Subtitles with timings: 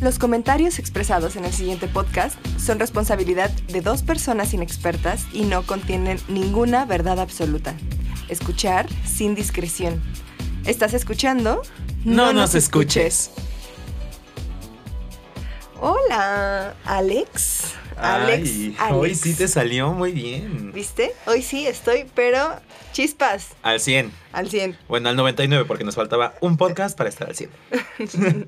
[0.00, 5.64] Los comentarios expresados en el siguiente podcast son responsabilidad de dos personas inexpertas y no
[5.64, 7.74] contienen ninguna verdad absoluta.
[8.28, 10.02] Escuchar sin discreción.
[10.66, 11.62] ¿Estás escuchando?
[12.04, 13.30] No, nos escuches.
[15.80, 17.74] Hola, Alex.
[17.96, 18.96] Alex, Ay, Alex.
[18.96, 20.72] Hoy sí te salió muy bien.
[20.72, 21.12] ¿Viste?
[21.26, 22.38] Hoy sí estoy, pero
[22.92, 24.12] chispas, Al 100.
[24.32, 24.76] al 100.
[24.88, 27.50] Bueno, al 99 porque nos faltaba un podcast para estar al 100.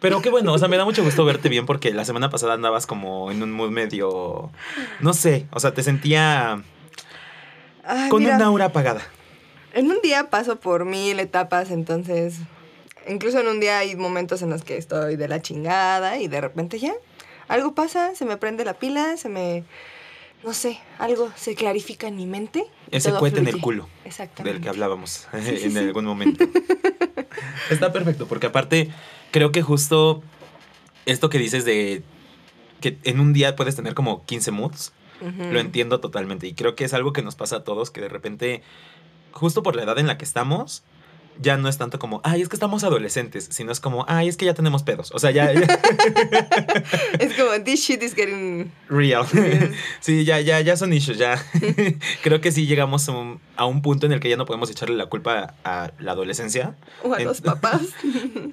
[0.00, 2.54] Pero qué bueno, o sea, me da mucho gusto verte bien porque la semana pasada
[2.54, 4.50] andabas como en un mood medio,
[5.00, 6.62] no sé, o sea, te sentía
[7.84, 9.02] Ay, con mira, una aura apagada.
[9.72, 12.36] En un día paso por mil etapas, entonces...
[13.08, 16.40] Incluso en un día hay momentos en los que estoy de la chingada y de
[16.40, 16.92] repente ya
[17.48, 19.64] algo pasa, se me prende la pila, se me...
[20.44, 22.66] No sé, algo se clarifica en mi mente.
[22.90, 24.52] Ese cohete en el culo Exactamente.
[24.52, 25.78] del que hablábamos Sí, en sí.
[25.78, 26.44] algún momento.
[27.70, 28.90] Está perfecto, porque aparte
[29.32, 30.22] creo que justo
[31.04, 32.02] esto que dices de
[32.80, 34.92] que en un día puedes tener como 15 moods.
[35.50, 38.08] Lo entiendo totalmente y creo que es algo que nos pasa a todos, que de
[38.10, 38.62] repente,
[39.32, 40.84] justo por la edad en la que estamos,
[41.40, 44.36] ya no es tanto como, ay, es que estamos adolescentes, sino es como, ay, es
[44.36, 45.10] que ya tenemos pedos.
[45.12, 45.60] O sea, ya, ya-
[47.18, 48.70] Es como, this shit is getting...
[48.88, 49.26] real.
[50.00, 51.42] Sí, ya, ya, ya son issues, ya.
[52.22, 54.70] creo que sí llegamos a un, a un punto en el que ya no podemos
[54.70, 56.74] echarle la culpa a la adolescencia.
[57.02, 57.82] O a En- los papás.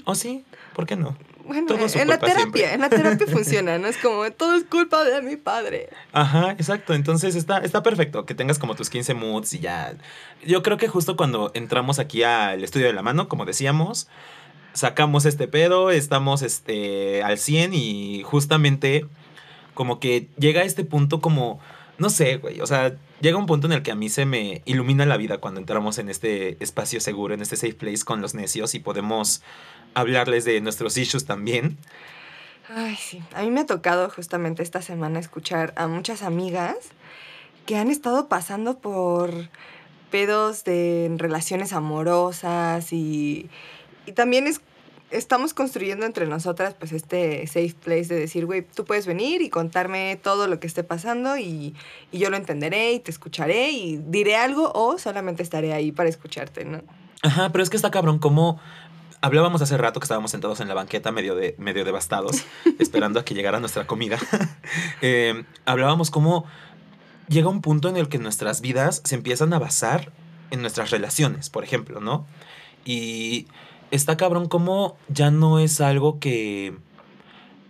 [0.06, 0.44] ¿O sí?
[0.76, 1.16] ¿Por qué no?
[1.46, 2.74] Bueno, Todo su en la terapia, siempre.
[2.74, 3.88] en la terapia funciona, ¿no?
[3.88, 5.90] Es como, todo es culpa de mi padre.
[6.14, 6.94] Ajá, exacto.
[6.94, 9.94] Entonces está, está perfecto que tengas como tus 15 moods y ya.
[10.46, 14.08] Yo creo que justo cuando entramos aquí al estudio de la mano, como decíamos,
[14.74, 19.06] sacamos este pedo, estamos este, al 100 y justamente
[19.74, 21.60] como que llega a este punto como,
[21.98, 24.62] no sé, güey, o sea, llega un punto en el que a mí se me
[24.66, 28.34] ilumina la vida cuando entramos en este espacio seguro, en este safe place con los
[28.34, 29.42] necios y podemos
[29.94, 31.78] hablarles de nuestros issues también.
[32.70, 33.22] Ay, sí.
[33.34, 36.78] A mí me ha tocado justamente esta semana escuchar a muchas amigas
[37.66, 39.50] que han estado pasando por
[40.12, 43.50] pedos de relaciones amorosas y,
[44.06, 44.62] y también es,
[45.12, 49.50] estamos construyendo entre nosotras pues este safe place de decir, güey, tú puedes venir y
[49.50, 51.76] contarme todo lo que esté pasando y,
[52.12, 56.10] y yo lo entenderé y te escucharé y diré algo o solamente estaré ahí para
[56.10, 56.82] escucharte, ¿no?
[57.24, 58.60] Ajá, pero es que está cabrón como
[59.24, 62.44] hablábamos hace rato que estábamos sentados en la banqueta medio, de, medio devastados,
[62.80, 64.20] esperando a que llegara nuestra comida.
[65.02, 66.46] Eh, hablábamos como
[67.28, 70.14] llega un punto en el que nuestras vidas se empiezan a basar
[70.50, 72.26] en nuestras relaciones, por ejemplo, ¿no?
[72.86, 73.48] Y
[73.92, 76.78] está cabrón como ya no es algo que,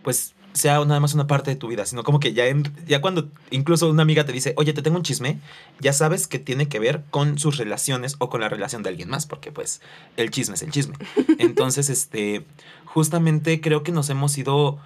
[0.04, 3.02] pues, sea nada más una parte de tu vida, sino como que ya, en- ya
[3.02, 5.40] cuando incluso una amiga te dice, oye, te tengo un chisme,
[5.80, 9.10] ya sabes que tiene que ver con sus relaciones o con la relación de alguien
[9.10, 9.82] más, porque pues
[10.16, 10.96] el chisme es el chisme.
[11.40, 12.46] Entonces, este,
[12.86, 14.78] justamente creo que nos hemos ido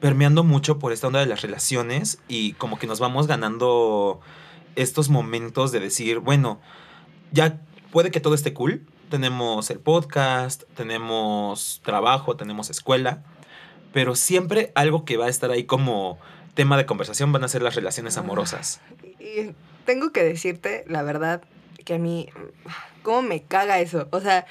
[0.00, 4.20] permeando mucho por esta onda de las relaciones y como que nos vamos ganando
[4.76, 6.60] estos momentos de decir, bueno,
[7.32, 7.60] ya
[7.90, 8.86] puede que todo esté cool.
[9.10, 13.22] Tenemos el podcast, tenemos trabajo, tenemos escuela,
[13.96, 16.18] pero siempre algo que va a estar ahí como
[16.52, 18.20] tema de conversación van a ser las relaciones Ah.
[18.20, 18.82] amorosas.
[19.18, 19.52] Y
[19.86, 21.40] tengo que decirte, la verdad,
[21.86, 22.28] que a mí,
[23.02, 24.06] ¿cómo me caga eso?
[24.10, 24.44] O sea,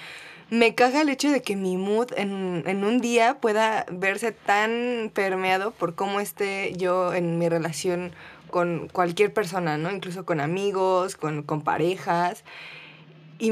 [0.50, 5.12] me caga el hecho de que mi mood en, en un día pueda verse tan
[5.14, 8.14] permeado por cómo esté yo en mi relación
[8.50, 9.92] con cualquier persona, ¿no?
[9.92, 12.44] Incluso con amigos, con, con parejas.
[13.38, 13.52] Y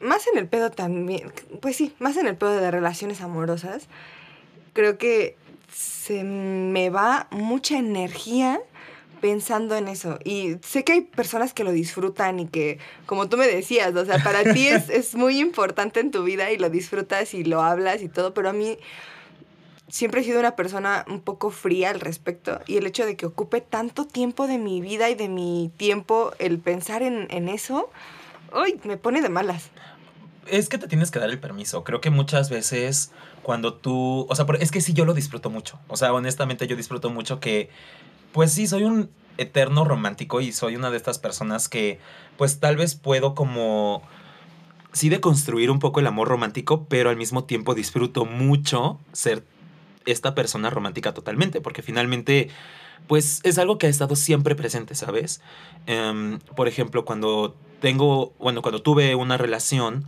[0.00, 3.86] más en el pedo también, pues sí, más en el pedo de relaciones amorosas,
[4.76, 5.36] creo que
[5.72, 8.60] se me va mucha energía
[9.22, 10.18] pensando en eso.
[10.22, 14.04] Y sé que hay personas que lo disfrutan y que, como tú me decías, o
[14.04, 17.62] sea, para ti es, es muy importante en tu vida y lo disfrutas y lo
[17.62, 18.76] hablas y todo, pero a mí
[19.88, 23.24] siempre he sido una persona un poco fría al respecto y el hecho de que
[23.24, 27.88] ocupe tanto tiempo de mi vida y de mi tiempo el pensar en, en eso,
[28.52, 28.78] ¡ay!
[28.84, 29.70] me pone de malas.
[30.46, 31.82] Es que te tienes que dar el permiso.
[31.82, 33.10] Creo que muchas veces
[33.46, 35.78] cuando tú, o sea, es que sí yo lo disfruto mucho.
[35.86, 37.70] O sea, honestamente yo disfruto mucho que,
[38.32, 39.08] pues sí, soy un
[39.38, 42.00] eterno romántico y soy una de estas personas que,
[42.36, 44.02] pues tal vez puedo como,
[44.90, 49.44] sí de construir un poco el amor romántico, pero al mismo tiempo disfruto mucho ser
[50.06, 52.48] esta persona romántica totalmente, porque finalmente,
[53.06, 55.40] pues es algo que ha estado siempre presente, ¿sabes?
[55.86, 60.04] Em, por ejemplo, cuando tengo, bueno, cuando tuve una relación,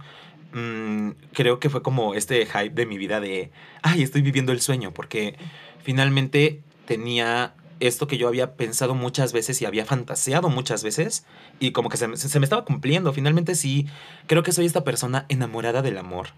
[0.53, 3.51] mm, creo que fue como este hype de mi vida de,
[3.83, 5.37] ay, estoy viviendo el sueño, porque
[5.83, 11.25] finalmente tenía esto que yo había pensado muchas veces y había fantaseado muchas veces
[11.61, 13.13] y como que se, me- se me estaba cumpliendo.
[13.13, 13.87] Finalmente sí,
[14.27, 16.29] creo que soy esta persona enamorada del amor.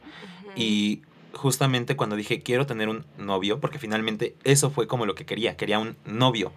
[0.55, 1.01] Y
[1.33, 5.57] justamente cuando dije quiero tener un novio, porque finalmente eso fue como lo que quería,
[5.57, 6.53] quería un novio.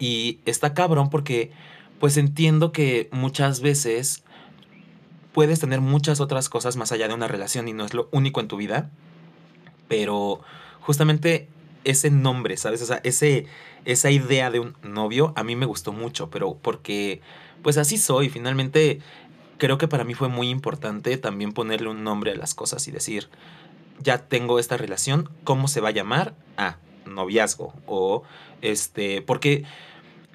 [0.00, 1.52] Y está cabrón porque
[2.00, 4.24] pues entiendo que muchas veces
[5.34, 8.40] puedes tener muchas otras cosas más allá de una relación y no es lo único
[8.40, 8.90] en tu vida,
[9.88, 10.40] pero
[10.80, 11.48] justamente
[11.84, 12.80] ese nombre, ¿sabes?
[12.80, 13.46] O sea, ese,
[13.84, 17.20] esa idea de un novio a mí me gustó mucho, pero porque
[17.62, 19.00] pues así soy, finalmente
[19.58, 22.92] creo que para mí fue muy importante también ponerle un nombre a las cosas y
[22.92, 23.28] decir,
[24.00, 26.34] ya tengo esta relación, ¿cómo se va a llamar?
[26.56, 27.74] Ah, noviazgo.
[27.86, 28.22] O
[28.62, 29.64] este, porque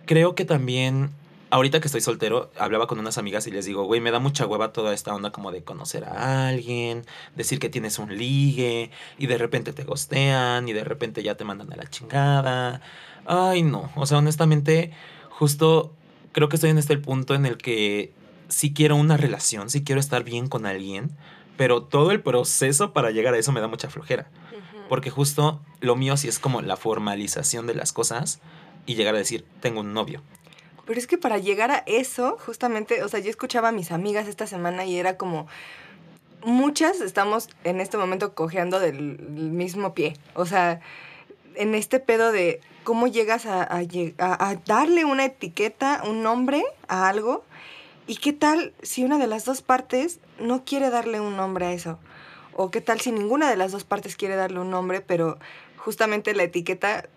[0.05, 1.11] creo que también,
[1.49, 4.45] ahorita que estoy soltero, hablaba con unas amigas y les digo, güey, me da mucha
[4.45, 7.05] hueva toda esta onda como de conocer a alguien,
[7.35, 11.45] decir que tienes un ligue, y de repente te gostean, y de repente ya te
[11.45, 12.81] mandan a la chingada.
[13.25, 14.91] Ay, no, o sea, honestamente,
[15.29, 15.93] justo
[16.31, 18.13] creo que estoy en este punto en el que
[18.47, 21.11] si quiero una relación, si quiero estar bien con alguien,
[21.57, 24.29] pero todo el proceso para llegar a eso me da mucha flojera.
[24.87, 28.39] Porque justo lo mío sí es como la formalización de las cosas
[28.87, 30.23] y llegar a decir, tengo un novio.
[30.89, 34.27] Pero es que para llegar a eso, justamente, o sea, yo escuchaba a mis amigas
[34.27, 35.45] esta semana y era como,
[36.43, 40.13] muchas estamos en este momento cojeando del mismo pie.
[40.33, 40.79] O sea,
[41.53, 47.43] en este pedo de cómo llegas a, a darle una etiqueta, un nombre a algo
[48.07, 51.73] ¿Y qué tal si una de las dos partes no quiere darle un nombre a
[51.73, 51.99] eso?
[52.53, 55.37] ¿O qué tal si ninguna de las dos partes quiere darle un nombre, pero
[55.77, 57.07] justamente la etiqueta,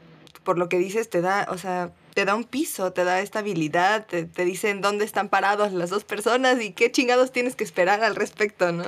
[0.45, 4.07] por lo que dices, te da, o sea, te da un piso, te da estabilidad,
[4.07, 8.05] te, te dicen dónde están parados las dos personas y qué chingados tienes que esperar
[8.05, 8.85] al respecto, ¿no?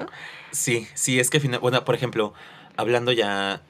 [0.52, 2.34] Sí, sí, es que, bueno, por ejemplo,
[2.76, 3.62] hablando ya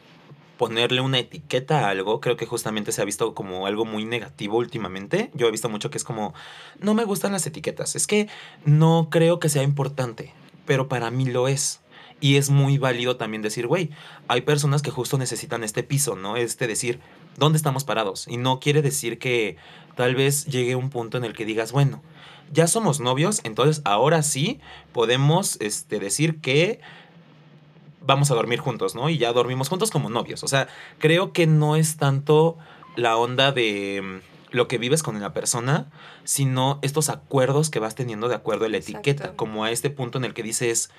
[0.57, 4.59] ponerle una etiqueta a algo, creo que justamente se ha visto como algo muy negativo
[4.59, 5.31] últimamente.
[5.35, 6.35] Yo he visto mucho que es como,
[6.79, 8.29] no me gustan las etiquetas, es que
[8.65, 10.33] no creo que sea importante,
[10.67, 11.81] pero para mí lo es.
[12.21, 13.91] Y es muy válido también decir, güey,
[14.29, 16.37] hay personas que justo necesitan este piso, ¿no?
[16.37, 17.01] Este decir,
[17.37, 18.27] ¿dónde estamos parados?
[18.29, 19.57] Y no quiere decir que
[19.95, 22.03] tal vez llegue un punto en el que digas, bueno,
[22.53, 24.61] ya somos novios, entonces ahora sí
[24.93, 26.81] podemos este, decir que
[28.01, 29.09] vamos a dormir juntos, ¿no?
[29.09, 30.45] Y ya dormimos juntos como novios.
[30.45, 30.69] O sea,
[30.99, 32.57] creo que no es tanto
[32.97, 35.91] la onda de mm, lo que vives con la persona,
[36.23, 40.17] sino estos acuerdos que vas teniendo de acuerdo a la etiqueta, como a este punto
[40.17, 40.91] en el que dices,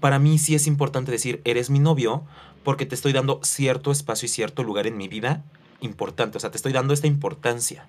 [0.00, 2.24] para mí sí es importante decir, eres mi novio,
[2.64, 5.44] porque te estoy dando cierto espacio y cierto lugar en mi vida
[5.80, 7.86] importante, o sea, te estoy dando esta importancia.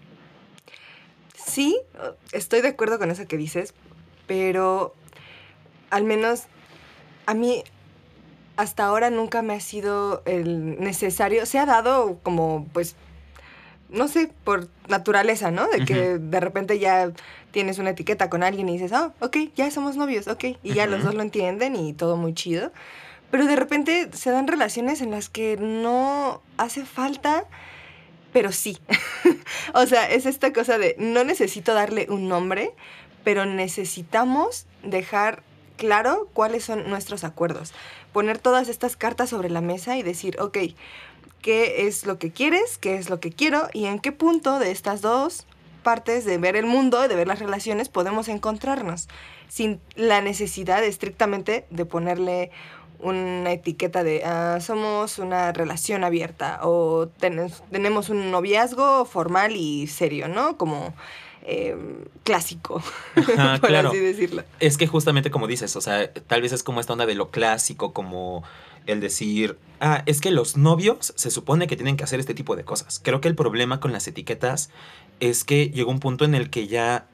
[1.34, 1.80] Sí,
[2.32, 3.74] estoy de acuerdo con eso que dices,
[4.28, 4.94] pero
[5.90, 6.44] al menos
[7.26, 7.64] a mí
[8.56, 11.48] hasta ahora nunca me ha sido el necesario.
[11.48, 12.96] Se ha dado como, pues,
[13.90, 15.68] no sé, por naturaleza, ¿no?
[15.68, 17.12] De que de repente ya
[17.52, 20.44] tienes una etiqueta con alguien y dices, oh, ok, ya somos novios, ok.
[20.64, 22.72] Y ya los dos lo entienden y todo muy chido.
[23.32, 27.46] Pero de repente se dan relaciones en las que no hace falta,
[28.34, 28.78] pero sí.
[29.74, 32.72] o sea, es esta cosa de no necesito darle un nombre,
[33.24, 35.44] pero necesitamos dejar
[35.78, 37.74] claro cuáles son nuestros acuerdos
[38.18, 40.58] poner todas estas cartas sobre la mesa y decir, ok,
[41.48, 42.78] ¿qué es lo que quieres?
[42.78, 43.70] ¿Qué es lo que quiero?
[43.72, 45.46] ¿Y en qué punto de estas dos
[45.82, 49.08] partes de ver el mundo, de ver las relaciones, podemos encontrarnos?
[49.48, 52.52] Sin la necesidad estrictamente de ponerle
[53.00, 60.28] una etiqueta de ah, somos una relación abierta o tenemos un noviazgo formal y serio,
[60.28, 60.58] ¿no?
[60.58, 60.94] Como
[61.50, 62.84] Em, clásico,
[63.62, 64.44] por así decirlo.
[64.60, 67.32] Es que justamente como dices, o sea, tal vez es como esta onda de lo
[67.32, 68.44] clásico, como
[68.88, 72.56] el decir, ah, es que los novios se supone que tienen que hacer este tipo
[72.56, 73.00] de cosas.
[73.04, 74.70] Creo que el problema con las etiquetas
[75.20, 77.08] es que llegó un punto en el que ya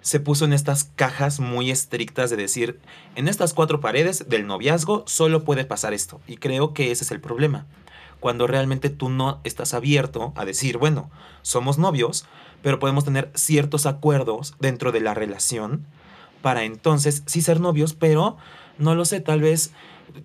[0.00, 2.80] se puso en estas cajas muy estrictas de decir,
[3.14, 6.20] en estas cuatro paredes del noviazgo solo puede pasar esto.
[6.26, 7.66] Y creo que ese es el problema.
[8.20, 11.10] Cuando realmente tú no estás abierto a decir, bueno,
[11.42, 12.26] somos novios,
[12.62, 15.86] pero podemos tener ciertos acuerdos dentro de la relación
[16.42, 18.36] para entonces sí ser novios, pero
[18.78, 19.72] no lo sé, tal vez,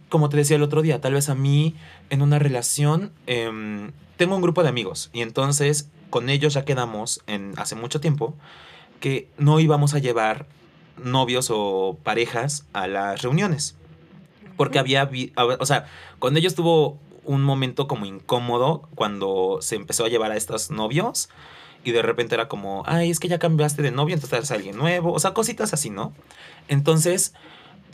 [0.09, 1.75] como te decía el otro día, tal vez a mí
[2.09, 7.21] en una relación em, tengo un grupo de amigos y entonces con ellos ya quedamos
[7.27, 8.35] en hace mucho tiempo
[8.99, 10.45] que no íbamos a llevar
[10.97, 13.75] novios o parejas a las reuniones.
[14.55, 15.09] Porque había,
[15.59, 15.87] o sea,
[16.19, 21.29] con ellos tuvo un momento como incómodo cuando se empezó a llevar a estos novios
[21.83, 24.77] y de repente era como, ay, es que ya cambiaste de novio, entonces eres alguien
[24.77, 26.13] nuevo, o sea, cositas así, ¿no?
[26.67, 27.33] Entonces,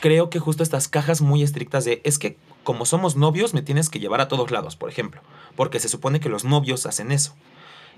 [0.00, 3.88] creo que justo estas cajas muy estrictas de, es que como somos novios, me tienes
[3.88, 5.22] que llevar a todos lados, por ejemplo,
[5.56, 7.34] porque se supone que los novios hacen eso.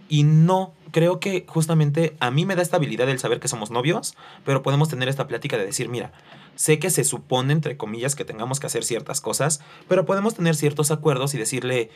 [0.08, 4.14] Y no, creo que justamente a mí me da estabilidad el saber que somos novios,
[4.44, 6.12] pero podemos tener esta plática de decir, mira,
[6.54, 10.54] sé que se supone, entre comillas, que tengamos que hacer ciertas cosas, pero podemos tener
[10.54, 11.90] ciertos acuerdos y decirle,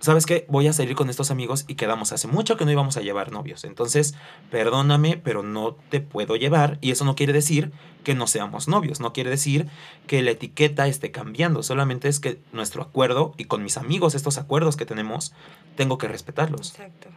[0.00, 0.46] ¿sabes qué?
[0.48, 3.32] Voy a salir con estos amigos y quedamos hace mucho que no íbamos a llevar
[3.32, 3.64] novios.
[3.64, 4.14] Entonces,
[4.50, 6.78] perdóname, pero no te puedo llevar.
[6.80, 7.72] Y eso no quiere decir
[8.04, 9.00] que no seamos novios.
[9.00, 9.66] No quiere decir
[10.06, 11.62] que la etiqueta esté cambiando.
[11.62, 15.32] Solamente es que nuestro acuerdo y con mis amigos, estos acuerdos que tenemos,
[15.76, 16.70] tengo que respetarlos.
[16.70, 17.08] Exacto.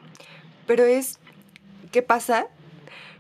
[0.66, 1.20] Pero es,
[1.92, 2.48] ¿qué pasa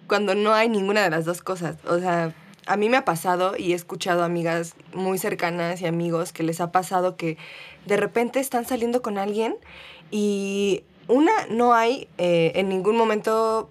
[0.07, 1.77] cuando no hay ninguna de las dos cosas?
[1.85, 2.33] O sea,
[2.69, 6.61] a mí me ha pasado y he escuchado amigas muy cercanas y amigos que les
[6.61, 7.37] ha pasado que
[7.85, 9.55] de repente están saliendo con alguien
[10.11, 13.69] y una, no hay eh, en ningún momento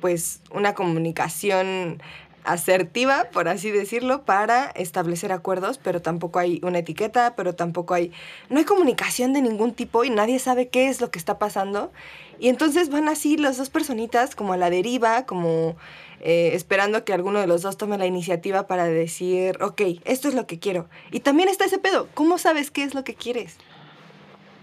[0.00, 2.00] pues una comunicación
[2.44, 8.12] asertiva, por así decirlo, para establecer acuerdos, pero tampoco hay una etiqueta, pero tampoco hay,
[8.48, 11.92] no hay comunicación de ningún tipo y nadie sabe qué es lo que está pasando.
[12.38, 15.76] Y entonces van así las dos personitas como a la deriva, como
[16.20, 20.34] eh, esperando que alguno de los dos tome la iniciativa para decir, ok, esto es
[20.34, 20.88] lo que quiero.
[21.10, 23.56] Y también está ese pedo, ¿cómo sabes qué es lo que quieres?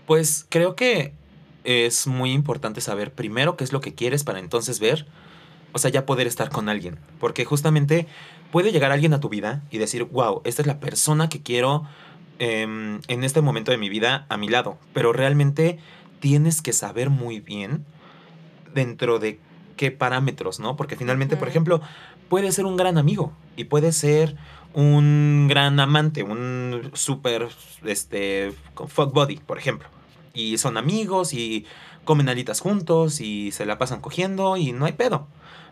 [0.05, 1.13] Pues creo que
[1.63, 5.05] es muy importante saber primero qué es lo que quieres para entonces ver,
[5.71, 6.99] o sea, ya poder estar con alguien.
[7.19, 8.07] Porque justamente
[8.51, 11.83] puede llegar alguien a tu vida y decir, wow, esta es la persona que quiero
[12.39, 14.77] em, en este momento de mi vida a mi lado.
[14.93, 15.79] Pero realmente
[16.19, 17.85] tienes que saber muy bien
[18.73, 19.39] dentro de
[19.75, 20.75] qué parámetros, ¿no?
[20.75, 21.81] Porque finalmente, por ejemplo,
[22.29, 24.35] puede ser un gran amigo y puede ser
[24.73, 27.47] un gran amante, un súper,
[27.85, 28.53] este,
[28.87, 29.87] fuck body, por ejemplo.
[30.33, 31.65] Y son amigos y
[32.03, 35.27] comen alitas juntos y se la pasan cogiendo y no hay pedo.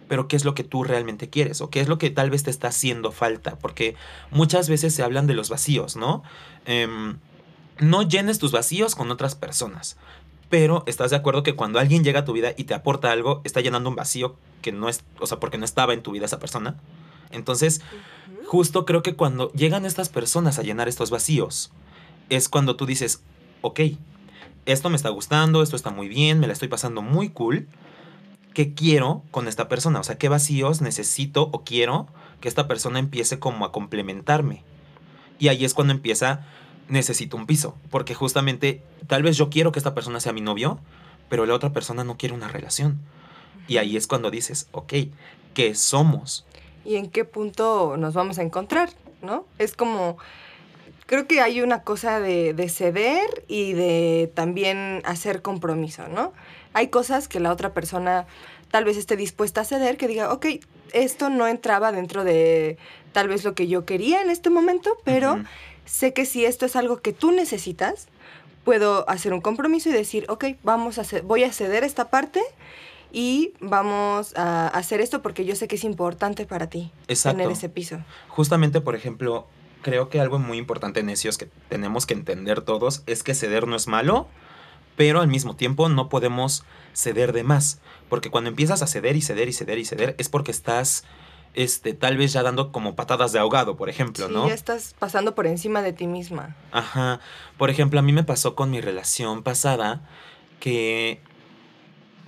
[0.07, 1.61] Pero ¿qué es lo que tú realmente quieres?
[1.61, 3.57] ¿O qué es lo que tal vez te está haciendo falta?
[3.57, 3.95] Porque
[4.31, 6.23] muchas veces se hablan de los vacíos, ¿no?
[6.65, 7.17] Em,
[7.79, 9.97] no llenes tus vacíos con otras personas
[10.53, 13.41] pero estás de acuerdo que cuando alguien llega a tu vida y te aporta algo,
[13.43, 16.27] está llenando un vacío que no es, o sea, porque no estaba en tu vida
[16.27, 16.75] esa persona.
[17.31, 17.81] Entonces,
[18.45, 21.71] justo creo que cuando llegan estas personas a llenar estos vacíos,
[22.29, 23.23] es cuando tú dices,
[23.61, 23.79] ok,
[24.67, 27.67] esto me está gustando, esto está muy bien, me la estoy pasando muy cool.
[28.53, 30.01] ¿Qué quiero con esta persona?
[30.01, 32.05] O sea, ¿qué vacíos necesito o quiero
[32.41, 34.61] que esta persona empiece como a complementarme?
[35.39, 36.45] Y ahí es cuando empieza
[36.87, 40.79] necesito un piso, porque justamente tal vez yo quiero que esta persona sea mi novio,
[41.29, 42.99] pero la otra persona no quiere una relación.
[43.67, 44.93] Y ahí es cuando dices, ok,
[45.53, 46.45] ¿qué somos?
[46.85, 48.89] ¿Y en qué punto nos vamos a encontrar?
[49.21, 49.45] ¿No?
[49.57, 50.17] Es como,
[51.05, 56.33] creo que hay una cosa de, de ceder y de también hacer compromiso, ¿no?
[56.73, 58.27] Hay cosas que la otra persona
[58.69, 60.47] tal vez esté dispuesta a ceder, que diga, ok,
[60.91, 62.77] esto no entraba dentro de
[63.11, 65.43] tal vez lo que yo quería en este momento, pero
[65.85, 68.07] sé que si esto es algo que tú necesitas,
[68.63, 72.41] puedo hacer un compromiso y decir, ok, vamos a voy a ceder esta parte
[73.11, 77.69] y vamos a hacer esto porque yo sé que es importante para ti tener ese
[77.69, 77.99] piso.
[78.29, 79.47] Justamente, por ejemplo,
[79.81, 83.75] creo que algo muy importante, necios, que tenemos que entender todos es que ceder no
[83.75, 84.27] es malo,
[84.95, 86.63] pero al mismo tiempo no podemos
[86.93, 90.29] ceder de más, porque cuando empiezas a ceder y ceder y ceder y ceder es
[90.29, 91.03] porque estás
[91.53, 94.47] este, tal vez ya dando como patadas de ahogado, por ejemplo, sí, ¿no?
[94.47, 96.55] Ya estás pasando por encima de ti misma.
[96.71, 97.19] Ajá.
[97.57, 100.01] Por ejemplo, a mí me pasó con mi relación pasada
[100.59, 101.21] que,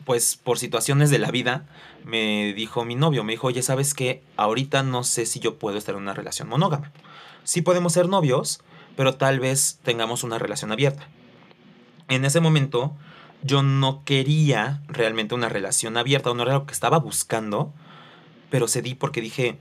[0.06, 1.66] pues, por situaciones de la vida,
[2.04, 4.22] me dijo mi novio, me dijo, oye, ¿sabes qué?
[4.38, 6.92] Ahorita no sé si yo puedo estar en una relación monógama.
[7.44, 8.62] Sí podemos ser novios,
[8.96, 11.08] pero tal vez tengamos una relación abierta.
[12.08, 12.96] En ese momento,
[13.42, 17.74] yo no quería realmente una relación abierta, no era lo que estaba buscando
[18.50, 19.58] pero cedí porque dije,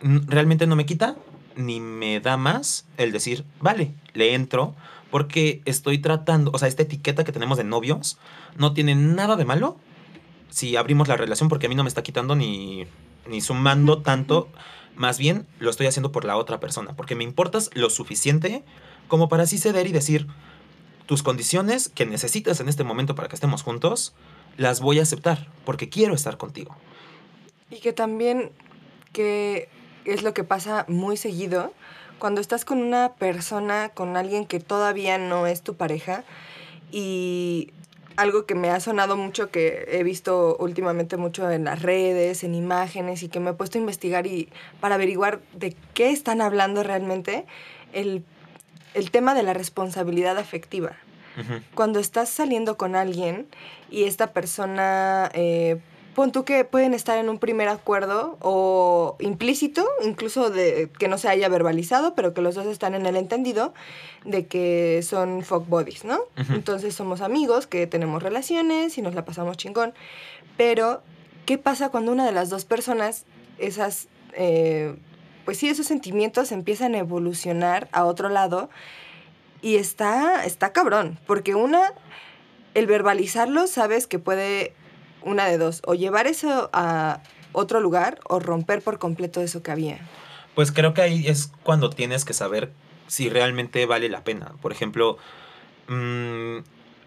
[0.00, 1.16] realmente no me quita
[1.56, 4.74] ni me da más el decir, vale, le entro,
[5.10, 8.18] porque estoy tratando, o sea, esta etiqueta que tenemos de novios
[8.56, 9.78] no tiene nada de malo
[10.50, 12.86] si abrimos la relación porque a mí no me está quitando ni,
[13.28, 14.48] ni sumando tanto,
[14.94, 18.64] más bien lo estoy haciendo por la otra persona, porque me importas lo suficiente
[19.08, 20.26] como para así ceder y decir,
[21.06, 24.14] tus condiciones que necesitas en este momento para que estemos juntos,
[24.56, 26.76] las voy a aceptar, porque quiero estar contigo.
[27.70, 28.50] Y que también,
[29.12, 29.68] que
[30.04, 31.72] es lo que pasa muy seguido,
[32.18, 36.24] cuando estás con una persona, con alguien que todavía no es tu pareja,
[36.90, 37.72] y
[38.16, 42.54] algo que me ha sonado mucho, que he visto últimamente mucho en las redes, en
[42.54, 44.48] imágenes, y que me he puesto a investigar y
[44.80, 47.44] para averiguar de qué están hablando realmente,
[47.92, 48.24] el,
[49.10, 50.96] tema de la responsabilidad afectiva.
[51.74, 53.46] Cuando estás saliendo con alguien
[53.90, 55.30] y esta persona...
[55.34, 55.78] Eh,
[56.16, 61.18] pon tú que pueden estar en un primer acuerdo o implícito, incluso de que no
[61.18, 63.74] se haya verbalizado, pero que los dos están en el entendido
[64.24, 66.20] de que son fuck bodies, ¿no?
[66.54, 69.92] Entonces somos amigos, que tenemos relaciones y nos la pasamos chingón.
[70.56, 71.02] Pero,
[71.44, 73.26] ¿qué pasa cuando una de las dos personas,
[73.58, 74.96] esas, eh,
[75.44, 78.70] pues sí, esos sentimientos empiezan a evolucionar a otro lado?
[79.60, 81.92] Y está, está cabrón, porque una,
[82.72, 84.72] el verbalizarlo, sabes que puede
[85.26, 87.20] una de dos, o llevar eso a
[87.52, 89.98] otro lugar o romper por completo eso que había.
[90.54, 92.72] Pues creo que ahí es cuando tienes que saber
[93.08, 94.52] si realmente vale la pena.
[94.62, 95.18] Por ejemplo,
[95.88, 96.58] mm,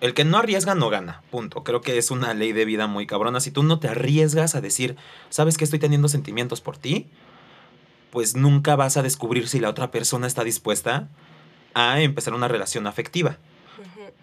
[0.01, 1.63] el que no arriesga no gana, punto.
[1.63, 3.39] Creo que es una ley de vida muy cabrona.
[3.39, 4.95] Si tú no te arriesgas a decir,
[5.29, 7.07] sabes que estoy teniendo sentimientos por ti,
[8.11, 11.09] pues nunca vas a descubrir si la otra persona está dispuesta
[11.73, 13.37] a empezar una relación afectiva.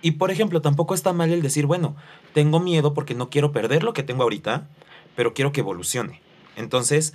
[0.03, 1.97] Y por ejemplo, tampoco está mal el decir, bueno,
[2.35, 4.69] tengo miedo porque no quiero perder lo que tengo ahorita,
[5.15, 6.21] pero quiero que evolucione.
[6.57, 7.15] Entonces,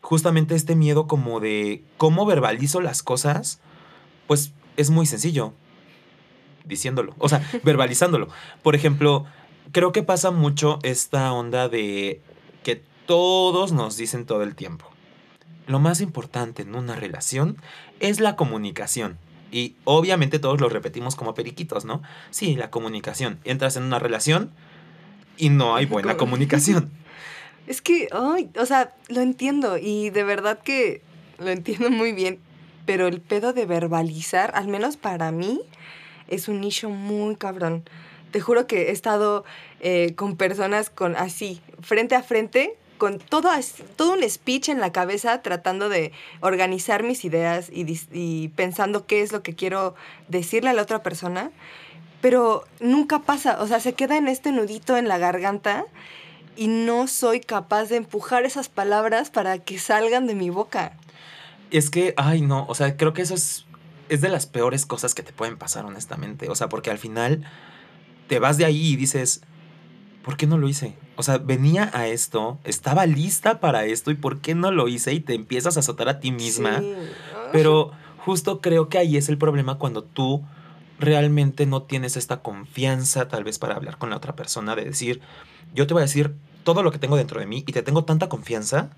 [0.00, 3.60] justamente este miedo como de cómo verbalizo las cosas,
[4.26, 5.52] pues es muy sencillo.
[6.64, 8.28] Diciéndolo, o sea, verbalizándolo.
[8.62, 9.26] Por ejemplo,
[9.72, 12.22] creo que pasa mucho esta onda de
[12.62, 14.86] que todos nos dicen todo el tiempo.
[15.66, 17.56] Lo más importante en una relación
[18.00, 19.18] es la comunicación.
[19.54, 22.02] Y obviamente todos lo repetimos como periquitos, ¿no?
[22.32, 23.38] Sí, la comunicación.
[23.44, 24.50] Entras en una relación
[25.36, 26.90] y no hay buena comunicación.
[27.66, 31.00] Es que, ay, o sea, lo entiendo y de verdad que
[31.38, 32.38] lo entiendo muy bien,
[32.84, 35.62] pero el pedo de verbalizar, al menos para mí,
[36.28, 37.84] es un nicho muy cabrón.
[38.32, 39.46] Te juro que he estado
[39.80, 43.50] eh, con personas con así, frente a frente, con todo,
[43.96, 49.32] todo un speech en la cabeza tratando de organizar mis ideas y, pensando qué es
[49.32, 49.94] lo que quiero
[50.28, 51.50] decirle a la otra persona,
[52.20, 55.84] pero nunca pasa, o sea, se queda en este nudito en la garganta
[56.56, 60.96] y no soy capaz de empujar esas palabras para que salgan de mi boca.
[61.70, 63.66] Es que, ay, no, o sea, creo que eso es,
[64.08, 66.48] es de las peores cosas que te pueden pasar, honestamente.
[66.48, 67.44] O sea, porque al final
[68.28, 69.42] te vas de ahí y dices,
[70.22, 70.96] ¿por qué no lo hice?
[71.16, 75.12] O sea, venía a esto, estaba lista para esto y ¿por qué no lo hice?
[75.12, 76.82] Y te empiezas a azotar a ti misma.
[77.52, 80.42] Pero justo creo que ahí es el problema cuando tú
[80.98, 85.20] realmente no tienes esta confianza tal vez para hablar con la otra persona, de decir,
[85.74, 88.04] yo te voy a decir todo lo que tengo dentro de mí y te tengo
[88.04, 88.90] tanta confianza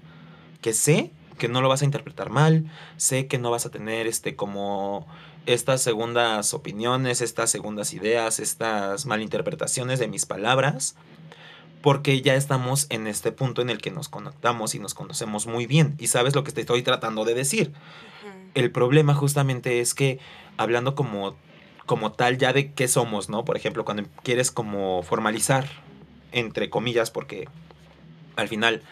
[0.60, 4.06] que sé que no lo vas a interpretar mal, sé que no vas a tener
[4.06, 5.06] este como
[5.44, 10.96] estas segundas opiniones, estas segundas ideas, estas malinterpretaciones de mis palabras
[11.86, 15.66] porque ya estamos en este punto en el que nos conectamos y nos conocemos muy
[15.66, 17.72] bien y sabes lo que te estoy tratando de decir.
[18.54, 20.18] El problema justamente es que
[20.56, 21.36] hablando como,
[21.86, 23.44] como tal ya de qué somos, ¿no?
[23.44, 25.68] Por ejemplo, cuando quieres como formalizar,
[26.32, 27.48] entre comillas, porque
[28.34, 28.82] al final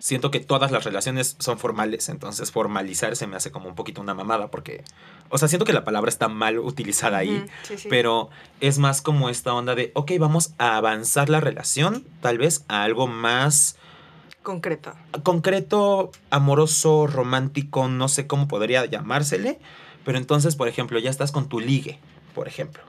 [0.00, 4.00] siento que todas las relaciones son formales, entonces formalizar se me hace como un poquito
[4.00, 4.82] una mamada porque,
[5.28, 7.44] o sea, siento que la palabra está mal utilizada ahí,
[7.88, 12.64] pero es más como esta onda de, ok, vamos a avanzar la relación, tal vez
[12.68, 13.76] a algo más...
[14.42, 14.94] Concreto.
[15.22, 19.58] Concreto, amoroso, romántico, no sé cómo podría llamársele,
[20.04, 21.98] pero entonces, por ejemplo, ya estás con tu ligue,
[22.34, 22.82] por ejemplo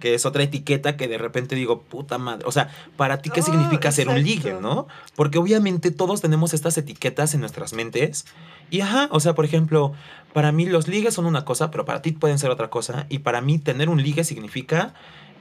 [0.00, 2.44] que es otra etiqueta que de repente digo, puta madre.
[2.46, 4.86] O sea, ¿para ti qué ah, significa ser un ligue, no?
[5.14, 8.26] Porque obviamente todos tenemos estas etiquetas en nuestras mentes.
[8.70, 9.92] Y ajá, o sea, por ejemplo,
[10.32, 13.06] para mí los ligues son una cosa, pero para ti pueden ser otra cosa.
[13.08, 14.94] Y para mí tener un ligue significa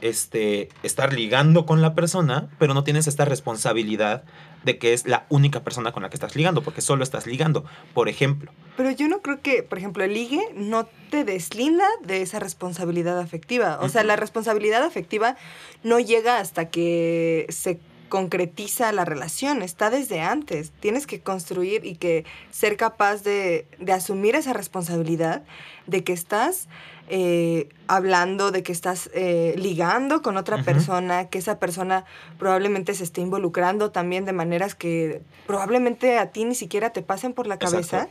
[0.03, 4.23] este, estar ligando con la persona, pero no tienes esta responsabilidad
[4.65, 7.63] de que es la única persona con la que estás ligando, porque solo estás ligando,
[7.93, 8.51] por ejemplo.
[8.75, 13.19] Pero yo no creo que, por ejemplo, el ligue no te deslinda de esa responsabilidad
[13.19, 13.79] afectiva.
[13.81, 15.37] O sea, la responsabilidad afectiva
[15.83, 17.79] no llega hasta que se
[18.13, 20.71] concretiza la relación, está desde antes.
[20.79, 25.41] Tienes que construir y que ser capaz de, de asumir esa responsabilidad
[25.87, 26.67] de que estás
[27.09, 32.05] eh, hablando de que estás eh, ligando con otra persona, que esa persona
[32.37, 37.33] probablemente se esté involucrando también de maneras que probablemente a ti ni siquiera te pasen
[37.33, 38.09] por la cabeza.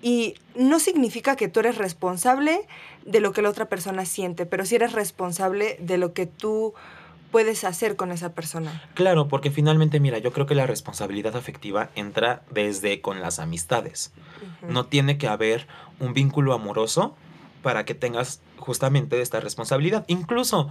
[0.00, 2.66] Y no significa que tú eres responsable
[3.04, 6.72] de lo que la otra persona siente, pero sí eres responsable de lo que tú
[7.30, 8.82] puedes hacer con esa persona.
[8.94, 14.12] Claro, porque finalmente, mira, yo creo que la responsabilidad afectiva entra desde con las amistades.
[14.66, 15.66] No tiene que haber
[16.00, 17.16] un vínculo amoroso
[17.62, 20.04] para que tengas justamente esta responsabilidad.
[20.08, 20.70] Incluso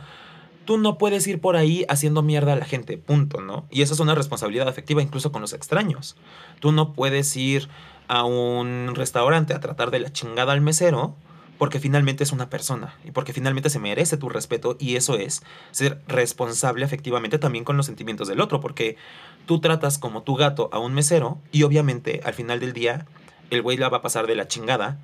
[0.66, 3.66] tú no puedes ir por ahí haciendo mierda a la gente, punto, ¿no?
[3.70, 6.18] Y eso es una responsabilidad afectiva incluso con los extraños.
[6.60, 7.70] Tú no puedes ir
[8.08, 11.16] a un restaurante a tratar de la chingada al mesero
[11.58, 15.44] porque finalmente es una persona y porque finalmente se merece tu respeto y eso es
[15.72, 18.98] ser responsable efectivamente también con los sentimientos del otro, porque
[19.46, 23.06] tú tratas como tu gato a un mesero y obviamente al final del día
[23.50, 25.00] el güey la va a pasar de la chingada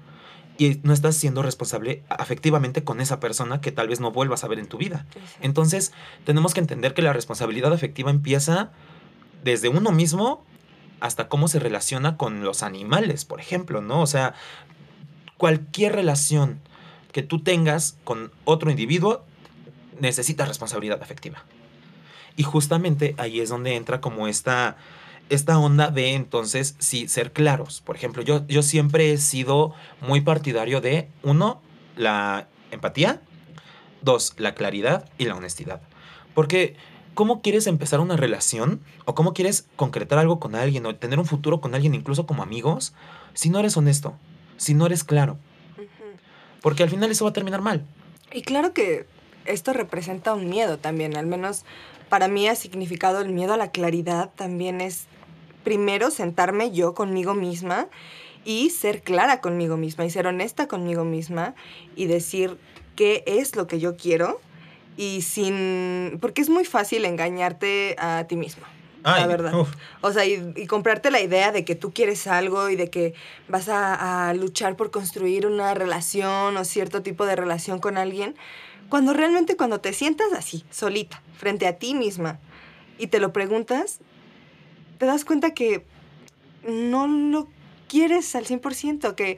[0.57, 4.47] y no estás siendo responsable afectivamente con esa persona que tal vez no vuelvas a
[4.47, 5.05] ver en tu vida.
[5.41, 5.93] Entonces,
[6.25, 8.71] tenemos que entender que la responsabilidad afectiva empieza
[9.43, 10.45] desde uno mismo
[10.99, 14.01] hasta cómo se relaciona con los animales, por ejemplo, ¿no?
[14.01, 14.35] O sea,
[15.43, 16.61] cualquier relación
[17.11, 19.25] que tú tengas con otro individuo
[19.99, 21.43] necesita responsabilidad afectiva.
[22.37, 24.77] Y justamente ahí es donde entra como esta
[25.27, 27.81] esta onda de entonces sí ser claros.
[27.81, 31.61] Por ejemplo, yo, yo siempre he sido muy partidario de, uno,
[31.97, 33.21] la empatía,
[34.01, 35.81] dos, la claridad y la honestidad.
[36.33, 36.77] Porque,
[37.15, 38.79] ¿cómo quieres empezar una relación?
[39.03, 42.43] ¿O cómo quieres concretar algo con alguien o tener un futuro con alguien, incluso como
[42.43, 42.93] amigos,
[43.33, 44.17] si no eres honesto,
[44.57, 45.37] si no eres claro?
[46.61, 47.85] Porque al final eso va a terminar mal.
[48.31, 49.05] Y claro que
[49.45, 51.65] esto representa un miedo también, al menos
[52.09, 55.07] para mí ha significado el miedo a la claridad también es
[55.63, 57.87] primero sentarme yo conmigo misma
[58.45, 61.55] y ser clara conmigo misma y ser honesta conmigo misma
[61.95, 62.57] y decir
[62.95, 64.39] qué es lo que yo quiero
[64.95, 66.19] y sin...
[66.21, 68.35] porque es muy fácil engañarte a ti
[69.03, 69.53] la verdad.
[70.01, 73.13] O sea, y, comprarte la idea de que tú quieres algo y de que
[73.47, 78.35] vas a, a luchar por construir una relación o cierto tipo de relación con alguien,
[78.89, 82.39] cuando realmente cuando te sientas así, solita, frente a ti misma,
[82.97, 83.99] y te lo preguntas,
[84.97, 85.85] te das cuenta que
[86.67, 87.47] no lo
[87.87, 89.37] quieres al 100%, que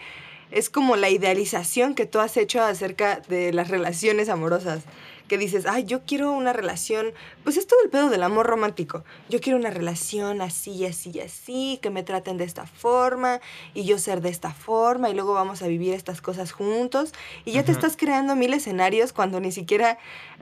[0.51, 4.83] es como la idealización que tú has hecho acerca de las relaciones amorosas.
[5.27, 7.07] Que dices, ay, yo quiero una relación,
[7.43, 9.03] pues es todo el pedo del amor romántico.
[9.29, 13.41] Yo quiero una relación así, así, así, que me traten de esta forma
[13.73, 17.13] y yo ser de esta forma y luego vamos a vivir estas cosas juntos.
[17.43, 19.97] Y ya te estás creando mil escenarios cuando ni siquiera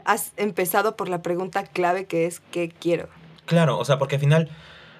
[0.06, 3.08] has empezado por la pregunta clave que es, ¿qué quiero?
[3.46, 4.50] Claro, o sea, porque al final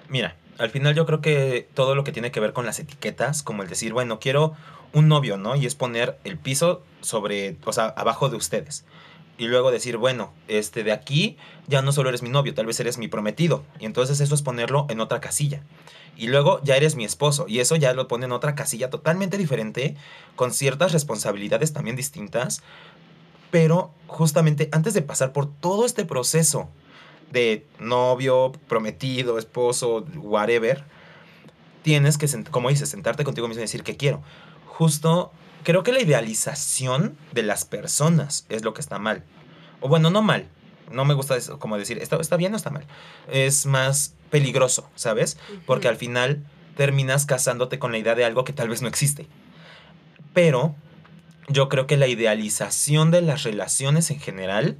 [0.08, 3.42] Mira, al final yo creo que todo lo que tiene que ver con las etiquetas,
[3.42, 4.54] como el decir, bueno, quiero
[4.92, 5.56] un novio, ¿no?
[5.56, 8.84] Y es poner el piso sobre, o sea, abajo de ustedes.
[9.36, 12.78] Y luego decir, bueno, este de aquí ya no solo eres mi novio, tal vez
[12.78, 13.64] eres mi prometido.
[13.80, 15.62] Y entonces eso es ponerlo en otra casilla.
[16.16, 17.46] Y luego ya eres mi esposo.
[17.48, 19.96] Y eso ya lo pone en otra casilla totalmente diferente,
[20.36, 22.62] con ciertas responsabilidades también distintas.
[23.50, 26.68] Pero justamente antes de pasar por todo este proceso
[27.32, 30.84] de novio, prometido, esposo, whatever,
[31.82, 34.22] tienes que, como dices, sentarte contigo mismo y decir que quiero.
[34.66, 35.32] Justo,
[35.64, 39.24] creo que la idealización de las personas es lo que está mal.
[39.80, 40.48] O bueno, no mal.
[40.92, 42.86] No me gusta eso, como decir, ¿está, ¿está bien o está mal?
[43.28, 45.38] Es más peligroso, ¿sabes?
[45.66, 46.44] Porque al final
[46.76, 49.26] terminas casándote con la idea de algo que tal vez no existe.
[50.34, 50.76] Pero
[51.48, 54.76] yo creo que la idealización de las relaciones en general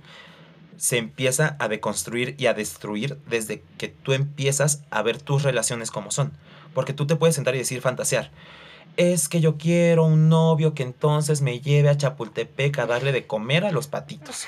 [0.77, 5.90] se empieza a deconstruir y a destruir desde que tú empiezas a ver tus relaciones
[5.90, 6.33] como son.
[6.75, 8.31] Porque tú te puedes sentar y decir, fantasear.
[8.96, 13.26] Es que yo quiero un novio que entonces me lleve a Chapultepec a darle de
[13.26, 14.46] comer a los patitos.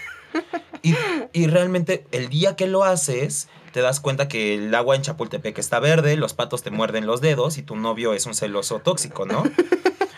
[0.83, 0.95] Y,
[1.33, 5.59] y realmente el día que lo haces, te das cuenta que el agua en Chapultepec
[5.59, 9.27] está verde, los patos te muerden los dedos y tu novio es un celoso tóxico,
[9.27, 9.43] ¿no?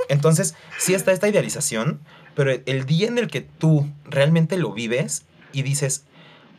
[0.08, 2.00] Entonces, sí está esta idealización,
[2.34, 6.04] pero el día en el que tú realmente lo vives y dices,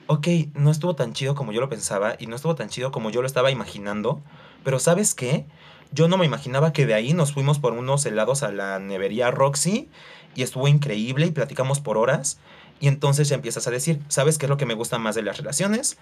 [0.08, 3.10] ok, no estuvo tan chido como yo lo pensaba y no estuvo tan chido como
[3.10, 4.22] yo lo estaba imaginando,
[4.64, 5.46] pero ¿sabes qué?
[5.92, 9.32] Yo no me imaginaba que de ahí nos fuimos por unos helados a la nevería
[9.32, 9.90] Roxy
[10.36, 12.40] y estuvo increíble y platicamos por horas
[12.80, 15.24] y entonces ya empiezas a decir, ¿sabes qué es lo que me gusta más de
[15.24, 15.98] las relaciones?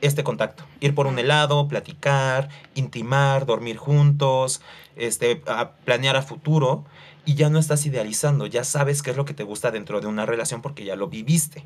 [0.00, 4.62] Este contacto, ir por un helado, platicar, intimar, dormir juntos,
[4.96, 5.42] este,
[5.84, 6.84] planear a futuro
[7.24, 10.06] y ya no estás idealizando, ya sabes qué es lo que te gusta dentro de
[10.06, 11.64] una relación porque ya lo viviste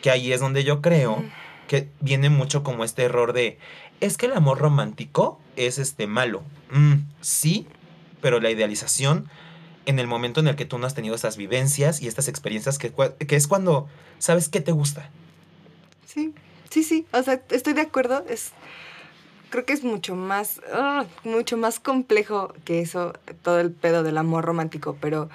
[0.00, 1.22] que ahí es donde yo creo
[1.68, 3.58] que viene mucho como este error de,
[4.00, 6.42] es que el amor romántico es este malo.
[6.70, 7.66] Mm, sí,
[8.20, 9.28] pero la idealización
[9.86, 12.78] en el momento en el que tú no has tenido esas vivencias y estas experiencias
[12.78, 15.10] que, que es cuando sabes qué te gusta.
[16.06, 16.34] Sí,
[16.70, 18.52] sí, sí, o sea, estoy de acuerdo, es
[19.50, 24.16] creo que es mucho más, ah, mucho más complejo que eso, todo el pedo del
[24.16, 25.28] amor romántico, pero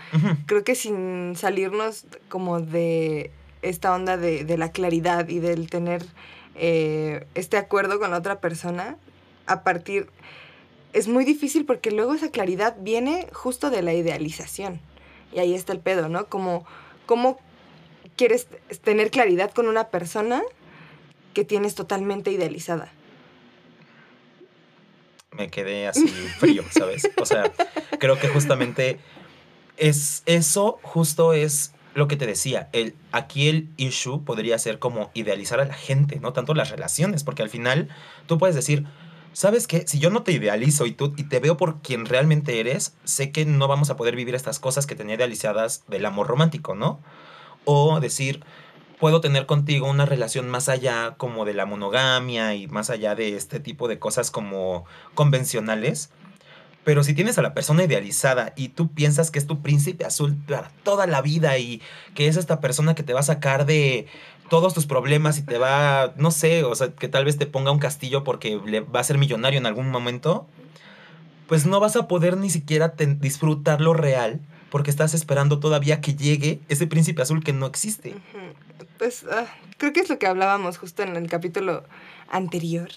[0.48, 6.06] creo que sin salirnos como de esta onda de, la claridad y del tener
[6.56, 8.98] eh, este acuerdo con otra persona,
[9.46, 10.10] a partir...
[10.94, 14.80] Es muy difícil porque luego esa claridad viene justo de la idealización.
[15.34, 16.28] Y ahí está el pedo, ¿no?
[16.28, 16.66] Como,
[17.06, 17.38] ¿Cómo
[18.16, 18.48] quieres
[18.84, 20.42] tener claridad con una persona
[21.34, 22.92] que tienes totalmente idealizada?
[25.32, 26.08] Me quedé así
[26.40, 27.10] frío, ¿sabes?
[27.18, 27.52] O sea,
[28.00, 29.00] creo que justamente
[29.78, 32.70] Es, eso justo es lo que te decía.
[32.74, 37.24] El, aquí el issue podría ser como idealizar a la gente, no tanto las relaciones,
[37.24, 37.90] porque al final
[38.28, 38.86] tú puedes decir,
[39.34, 39.88] ¿sabes qué?
[39.88, 43.32] Si yo no te idealizo y, tú, y te veo por quien realmente eres, sé
[43.32, 47.00] que no vamos a poder vivir estas cosas que tenía idealizadas del amor romántico, ¿no?
[47.64, 48.44] O decir,
[49.00, 53.38] puedo tener contigo una relación más allá como de la monogamia y más allá de
[53.38, 56.12] este tipo de cosas como convencionales.
[56.86, 60.38] Pero si tienes a la persona idealizada y tú piensas que es tu príncipe azul
[60.48, 61.82] para toda la vida y
[62.14, 64.06] que es esta persona que te va a sacar de
[64.50, 67.72] todos tus problemas y te va, no sé, o sea, que tal vez te ponga
[67.72, 70.48] un castillo porque le va a ser millonario en algún momento,
[71.48, 76.16] pues no vas a poder ni siquiera disfrutar lo real porque estás esperando todavía que
[76.16, 78.14] llegue ese príncipe azul que no existe.
[79.00, 79.46] Pues ah,
[79.78, 81.84] creo que es lo que hablábamos justo en el capítulo
[82.30, 82.90] anterior.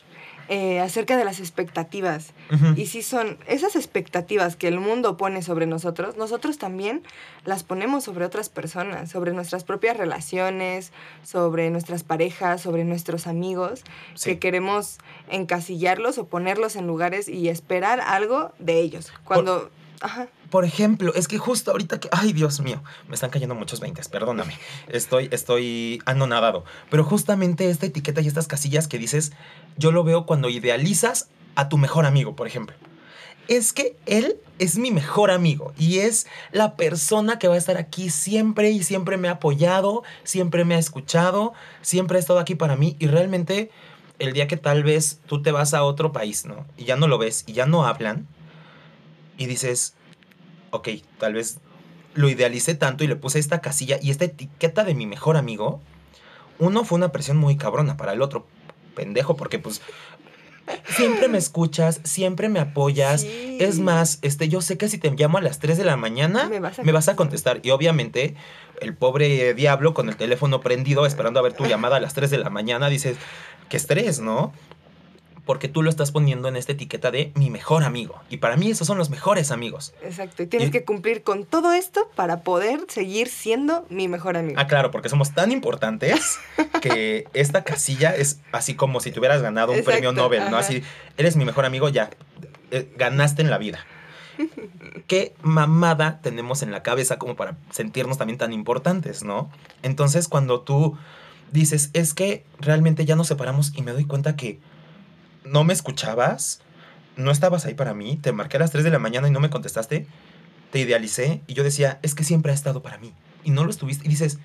[0.50, 2.32] Eh, acerca de las expectativas.
[2.74, 7.02] Y si son esas expectativas que el mundo pone sobre nosotros, nosotros también
[7.44, 10.90] las ponemos sobre otras personas, sobre nuestras propias relaciones,
[11.22, 13.84] sobre nuestras parejas, sobre nuestros amigos,
[14.24, 14.96] que queremos
[15.28, 19.12] encasillarlos o ponerlos en lugares y esperar algo de ellos.
[19.24, 19.70] Cuando...
[20.00, 20.28] Ajá.
[20.50, 22.08] Por ejemplo, es que justo ahorita que.
[22.12, 24.56] Ay, Dios mío, me están cayendo muchos veintes, perdóname.
[24.88, 26.64] Estoy, estoy anonadado.
[26.90, 29.32] Pero justamente esta etiqueta y estas casillas que dices,
[29.76, 32.76] yo lo veo cuando idealizas a tu mejor amigo, por ejemplo.
[33.48, 37.78] Es que él es mi mejor amigo y es la persona que va a estar
[37.78, 42.54] aquí siempre y siempre me ha apoyado, siempre me ha escuchado, siempre ha estado aquí
[42.54, 43.70] para mí y realmente
[44.18, 46.66] el día que tal vez tú te vas a otro país, ¿no?
[46.76, 48.26] Y ya no lo ves y ya no hablan
[49.38, 49.94] y dices,
[50.70, 51.58] ok, tal vez
[52.14, 55.80] lo idealicé tanto y le puse esta casilla y esta etiqueta de mi mejor amigo.
[56.58, 58.46] Uno fue una presión muy cabrona para el otro
[58.94, 59.80] pendejo, porque pues
[60.88, 63.24] siempre me escuchas, siempre me apoyas.
[63.24, 66.48] Es más, este, yo sé que si te llamo a las 3 de la mañana,
[66.48, 67.60] me vas, a, me vas a contestar.
[67.62, 68.34] Y obviamente,
[68.80, 72.30] el pobre diablo con el teléfono prendido, esperando a ver tu llamada a las 3
[72.30, 73.16] de la mañana, dices,
[73.68, 74.52] qué estrés, ¿no?
[75.48, 78.20] Porque tú lo estás poniendo en esta etiqueta de mi mejor amigo.
[78.28, 79.94] Y para mí esos son los mejores amigos.
[80.02, 84.60] Exacto, y tienes que cumplir con todo esto para poder seguir siendo mi mejor amigo.
[84.60, 86.38] Ah, claro, porque somos tan importantes
[86.82, 90.58] que esta casilla es así como si te hubieras ganado un premio Nobel, ¿no?
[90.58, 90.82] Así,
[91.16, 92.10] eres mi mejor amigo, ya,
[92.70, 93.86] eh, ganaste en la vida.
[95.06, 99.50] ¿Qué mamada tenemos en la cabeza como para sentirnos también tan importantes, ¿no?
[99.82, 100.98] Entonces cuando tú
[101.52, 104.60] dices, es que realmente ya nos separamos y me doy cuenta que
[105.50, 106.60] no me escuchabas,
[107.16, 109.40] no estabas ahí para mí, te marqué a las 3 de la mañana y no
[109.40, 110.06] me contestaste,
[110.70, 113.70] te idealicé y yo decía, es que siempre ha estado para mí y no lo
[113.70, 114.38] estuviste y dices,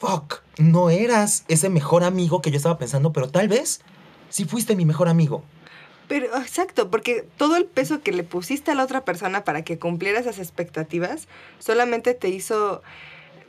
[0.00, 3.80] fuck, no eras ese mejor amigo que yo estaba pensando, pero tal vez
[4.30, 5.44] sí fuiste mi mejor amigo.
[6.08, 9.78] Pero exacto, porque todo el peso que le pusiste a la otra persona para que
[9.78, 12.82] cumpliera esas expectativas solamente te hizo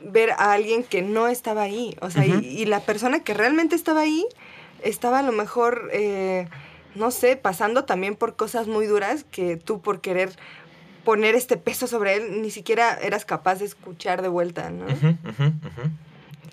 [0.00, 1.96] ver a alguien que no estaba ahí.
[2.00, 4.26] O sea, y, la persona que realmente estaba ahí
[4.82, 6.48] estaba a lo mejor, eh,
[6.94, 10.30] no sé, pasando también por cosas muy duras que tú por querer
[11.04, 14.86] poner este peso sobre él ni siquiera eras capaz de escuchar de vuelta, ¿no?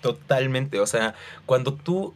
[0.00, 2.14] Totalmente, o sea, cuando tú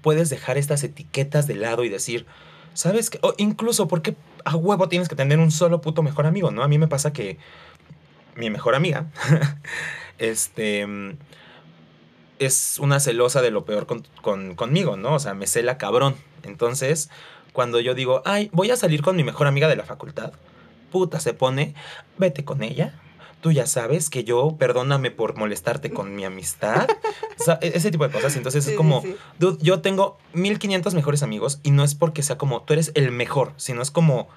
[0.00, 2.26] puedes dejar estas etiquetas de lado y decir,
[2.72, 3.18] ¿sabes qué?
[3.22, 6.62] O incluso porque a huevo tienes que tener un solo puto mejor amigo, ¿no?
[6.62, 7.38] A mí me pasa que
[8.36, 9.06] mi mejor amiga,
[10.18, 10.86] este
[12.38, 15.14] es una celosa de lo peor con, conmigo, ¿no?
[15.14, 16.16] O sea, me cela cabrón.
[16.42, 17.10] Entonces,
[17.52, 20.32] cuando yo digo, ay, voy a salir con mi mejor amiga de la facultad,
[20.90, 21.74] puta, se pone,
[22.18, 23.00] vete con ella.
[23.40, 26.88] Tú ya sabes que yo, perdóname por molestarte con mi amistad.
[27.60, 28.36] E-, ese tipo de cosas.
[28.36, 29.02] Entonces es como,
[29.38, 33.52] yo tengo 1500 mejores amigos y no es porque sea como, tú eres el mejor,
[33.56, 34.28] sino es como,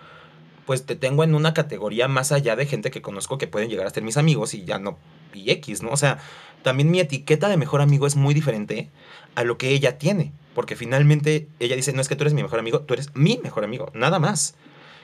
[0.65, 3.87] pues te tengo en una categoría más allá de gente que conozco que pueden llegar
[3.87, 4.97] a ser mis amigos y ya no,
[5.33, 5.91] y X, ¿no?
[5.91, 6.19] O sea,
[6.67, 8.89] también mi etiqueta de mejor amigo es muy diferente
[9.35, 10.33] a lo que ella tiene.
[10.53, 13.39] Porque finalmente ella dice, no es que tú eres mi mejor amigo, tú eres mi
[13.41, 14.55] mejor amigo, nada más.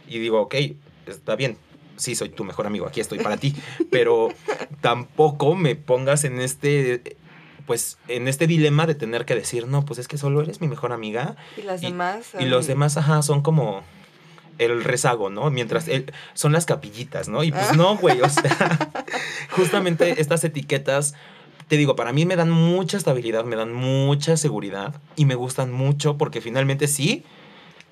[0.05, 0.55] Y digo, ok,
[1.07, 1.55] está bien,
[1.95, 3.55] sí, soy tu mejor amigo, aquí estoy para ti.
[3.91, 4.27] Pero
[4.81, 7.15] tampoco me pongas en este
[7.65, 10.67] pues en este dilema de tener que decir, no, pues es que solo eres mi
[10.67, 11.37] mejor amiga.
[11.55, 12.31] Y las demás.
[12.37, 13.83] Y los demás, ajá, son como
[14.57, 15.49] el rezago, ¿no?
[15.49, 17.41] Mientras él, son las capillitas, ¿no?
[17.41, 18.91] Y pues no, güey, o sea,
[19.51, 21.15] justamente estas etiquetas
[21.67, 25.71] te digo, para mí me dan mucha estabilidad, me dan mucha seguridad y me gustan
[25.71, 27.23] mucho porque finalmente sí,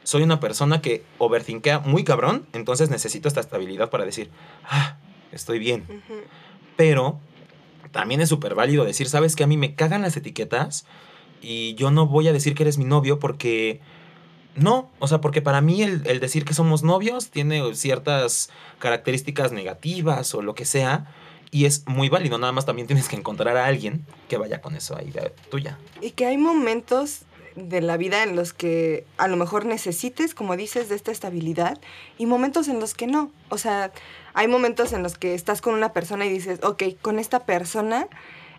[0.04, 4.30] soy una persona que overthinkea muy cabrón, entonces necesito esta estabilidad para decir,
[4.70, 4.98] ah,
[5.32, 5.86] estoy bien.
[6.76, 7.20] Pero
[7.92, 10.86] también es súper válido decir, sabes que a mí me cagan las etiquetas
[11.42, 13.80] y yo no voy a decir que eres mi novio porque
[14.56, 19.54] No, o sea, porque para mí el, el decir que somos novios tiene ciertas características
[19.54, 21.08] negativas o lo que sea,
[21.52, 24.76] y es muy válido, nada más también tienes que encontrar a alguien que vaya con
[24.76, 25.78] eso ahí de tuya.
[26.00, 27.24] Y que hay momentos
[27.56, 31.80] de la vida en los que a lo mejor necesites, como dices, de esta estabilidad
[32.18, 33.32] y momentos en los que no.
[33.50, 33.92] O sea,
[34.34, 38.08] hay momentos en los que estás con una persona y dices, ok, con esta persona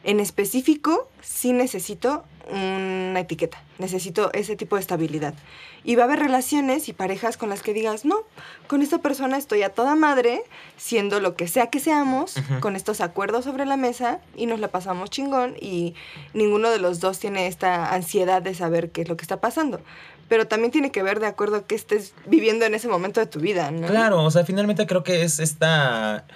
[0.04, 5.34] en específico sí necesito una etiqueta, necesito ese tipo de estabilidad.
[5.84, 8.20] Y va a haber relaciones y parejas con las que digas, no,
[8.68, 10.44] con esta persona estoy a toda madre,
[10.76, 14.68] siendo lo que sea que seamos, con estos acuerdos sobre la mesa y nos la
[14.68, 15.94] pasamos chingón y
[16.34, 19.80] ninguno de los dos tiene esta ansiedad de saber qué es lo que está pasando.
[20.28, 23.26] Pero también tiene que ver de acuerdo a qué estés viviendo en ese momento de
[23.26, 23.88] tu vida, ¿no?
[23.88, 26.26] Claro, o sea, finalmente creo que es esta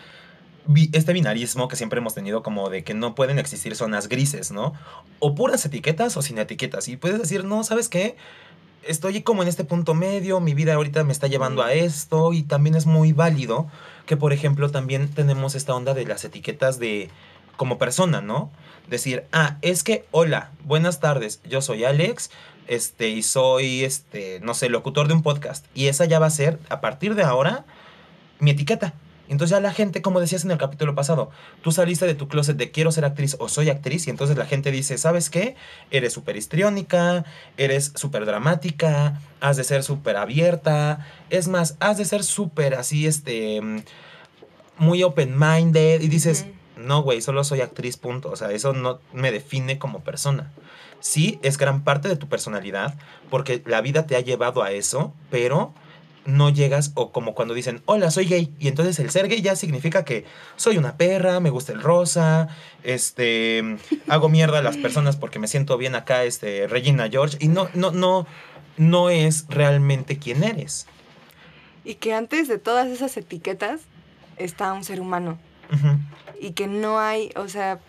[0.92, 4.74] este binarismo que siempre hemos tenido como de que no pueden existir zonas grises, ¿no?
[5.18, 6.88] O puras etiquetas o sin etiquetas.
[6.88, 8.16] Y puedes decir, no, ¿sabes qué?
[8.83, 12.42] Estoy como en este punto medio, mi vida ahorita me está llevando a esto y
[12.42, 13.66] también es muy válido
[14.07, 17.11] que, por ejemplo, también tenemos esta onda de las etiquetas de
[17.57, 18.50] como persona, ¿no?
[18.88, 22.31] Decir, ah, es que, hola, buenas tardes, yo soy Alex,
[22.68, 25.66] este, y soy, este, no sé, locutor de un podcast.
[25.74, 27.64] Y esa ya va a ser, a partir de ahora,
[28.38, 28.94] mi etiqueta.
[29.29, 31.31] Entonces ya la gente, como decías en el capítulo pasado,
[31.62, 34.47] tú saliste de tu closet de quiero ser actriz o soy actriz y entonces la
[34.47, 35.57] gente dice, ¿sabes qué?
[35.91, 37.25] Eres súper histriónica,
[37.57, 43.07] eres súper dramática, has de ser súper abierta, es más, has de ser súper así,
[43.07, 43.61] este,
[44.79, 48.31] muy open-minded y dices, no, güey, solo soy actriz, punto.
[48.31, 50.53] O sea, eso no me define como persona.
[51.01, 52.97] Sí, es gran parte de tu personalidad,
[53.31, 55.75] porque la vida te ha llevado a eso, pero
[56.27, 59.57] no llegas, o como cuando dicen, hola, soy gay, y entonces el ser gay ya
[59.57, 60.25] significa que
[60.57, 62.49] soy una perra, me gusta el rosa,
[62.83, 67.49] este, hago mierda a las personas porque me siento bien acá, este, Regina George, y
[67.49, 68.27] no, no, no,
[68.77, 70.87] no es realmente quién eres.
[71.85, 73.83] Y que antes de todas esas etiquetas
[74.39, 75.39] está un ser humano.
[76.41, 77.81] Y que no hay, o sea,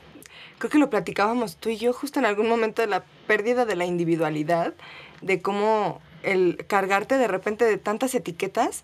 [0.57, 3.75] creo que lo platicábamos tú y yo justo en algún momento de la pérdida de
[3.75, 4.73] la individualidad,
[5.21, 8.83] de cómo el cargarte de repente de tantas etiquetas,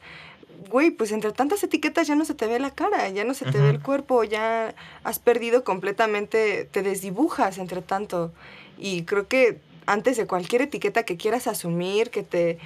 [0.69, 3.45] güey, pues entre tantas etiquetas ya no se te ve la cara, ya no se
[3.45, 8.31] te ve el cuerpo, ya has perdido completamente, te desdibujas entre tanto.
[8.77, 12.57] Y creo que antes de cualquier etiqueta que quieras asumir, que te...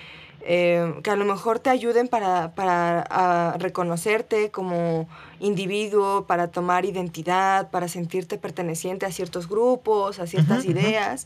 [0.41, 5.07] eh, que a lo mejor te ayuden para, para a reconocerte como
[5.39, 11.25] individuo, para tomar identidad, para sentirte perteneciente a ciertos grupos, a ciertas ideas.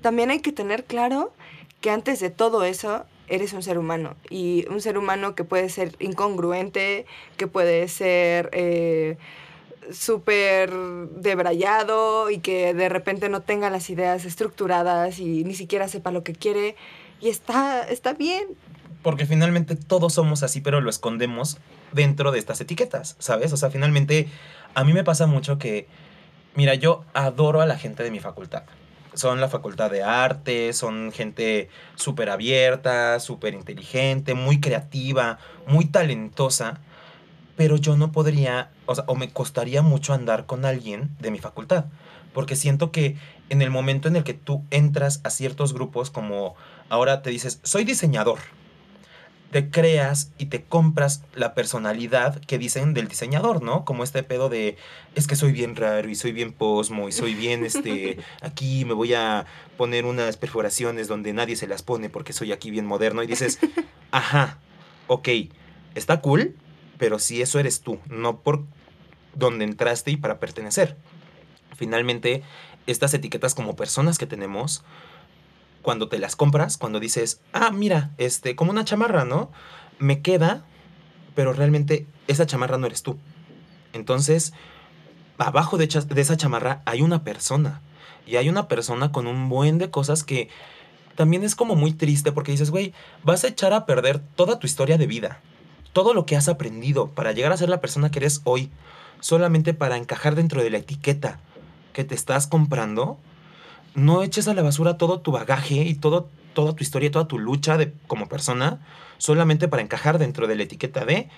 [0.00, 1.32] También hay que tener claro
[1.86, 5.68] que antes de todo eso eres un ser humano y un ser humano que puede
[5.68, 9.18] ser incongruente, que puede ser eh,
[9.92, 16.10] súper debrayado y que de repente no tenga las ideas estructuradas y ni siquiera sepa
[16.10, 16.74] lo que quiere.
[17.20, 18.48] Y está, está bien.
[19.04, 21.58] Porque finalmente todos somos así, pero lo escondemos
[21.92, 23.52] dentro de estas etiquetas, ¿sabes?
[23.52, 24.26] O sea, finalmente
[24.74, 25.86] a mí me pasa mucho que,
[26.56, 28.64] mira, yo adoro a la gente de mi facultad.
[29.16, 36.80] Son la facultad de arte, son gente súper abierta, súper inteligente, muy creativa, muy talentosa,
[37.56, 41.38] pero yo no podría, o sea, o me costaría mucho andar con alguien de mi
[41.38, 41.86] facultad,
[42.34, 43.16] porque siento que
[43.48, 46.54] en el momento en el que tú entras a ciertos grupos, como
[46.90, 48.38] ahora te dices, soy diseñador,
[49.50, 53.84] te creas y te compras la personalidad que dicen del diseñador, ¿no?
[53.84, 54.76] Como este pedo de,
[55.14, 58.92] es que soy bien raro y soy bien posmo y soy bien, este, aquí me
[58.92, 63.22] voy a poner unas perforaciones donde nadie se las pone porque soy aquí bien moderno
[63.22, 63.58] y dices,
[64.10, 64.58] ajá,
[65.06, 65.28] ok,
[65.94, 66.56] está cool,
[66.98, 68.64] pero si eso eres tú, no por
[69.34, 70.96] donde entraste y para pertenecer.
[71.76, 72.42] Finalmente,
[72.86, 74.82] estas etiquetas como personas que tenemos,
[75.86, 79.52] cuando te las compras, cuando dices, ah, mira, este, como una chamarra, ¿no?
[80.00, 80.64] Me queda,
[81.36, 83.18] pero realmente esa chamarra no eres tú.
[83.92, 84.52] Entonces,
[85.38, 87.82] abajo de, esa chamarra hay una persona.
[88.26, 90.48] Y hay una persona con un buen de cosas que
[91.14, 94.66] también es como muy triste porque dices, güey, vas a echar a perder toda tu
[94.66, 95.40] historia de vida.
[95.92, 98.72] Todo lo que has aprendido para llegar a ser la persona que eres hoy,
[99.20, 101.38] solamente para encajar dentro de la etiqueta
[101.92, 103.20] que te estás comprando,
[103.96, 107.38] no eches a la basura todo tu bagaje y todo, toda tu historia, toda tu
[107.38, 108.86] lucha de, como persona,
[109.18, 111.28] solamente para encajar dentro de la etiqueta de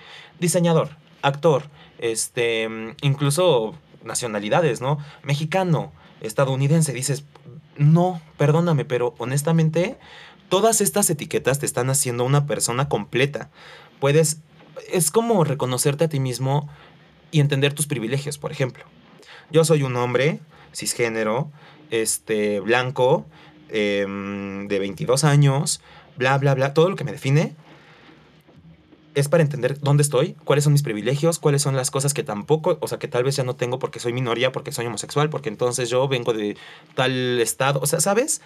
[0.41, 0.91] diseñador,
[1.23, 1.63] actor,
[1.99, 2.69] este,
[3.01, 4.99] incluso nacionalidades, ¿no?
[5.23, 6.93] Mexicano, estadounidense.
[6.93, 7.25] Dices,
[7.77, 9.97] no, perdóname, pero honestamente,
[10.49, 13.51] todas estas etiquetas te están haciendo una persona completa.
[14.01, 14.41] Puedes,
[14.93, 16.69] es como reconocerte a ti mismo
[17.31, 18.85] y entender tus privilegios, por ejemplo.
[19.53, 20.41] Yo soy un hombre
[20.75, 21.53] cisgénero,
[21.91, 23.27] este, blanco,
[23.69, 25.81] em, de 22 años,
[26.17, 27.57] bla, bla, bla, todo lo que me define
[29.19, 32.79] es para entender dónde estoy, cuáles son mis privilegios, cuáles son las cosas que tampoco,
[32.81, 35.49] o sea, que tal vez ya no tengo porque soy minoría, porque soy homosexual, porque
[35.49, 36.57] entonces yo vengo de
[36.95, 38.41] tal estado, o sea, ¿sabes?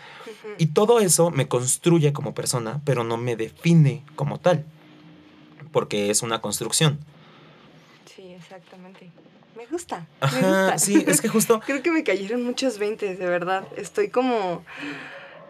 [0.59, 4.65] Y todo eso me construye como persona, pero no me define como tal,
[5.73, 6.99] porque es una construcción.
[9.73, 10.07] Gusta.
[10.21, 10.79] Ajá, me gusta.
[10.79, 11.61] sí, es que justo...
[11.67, 13.65] Creo que me cayeron muchos 20, de verdad.
[13.77, 14.63] Estoy como...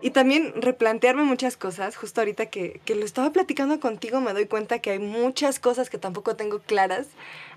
[0.00, 1.96] Y también replantearme muchas cosas.
[1.96, 5.90] Justo ahorita que, que, lo estaba platicando contigo me doy cuenta que hay muchas cosas
[5.90, 7.06] que tampoco tengo claras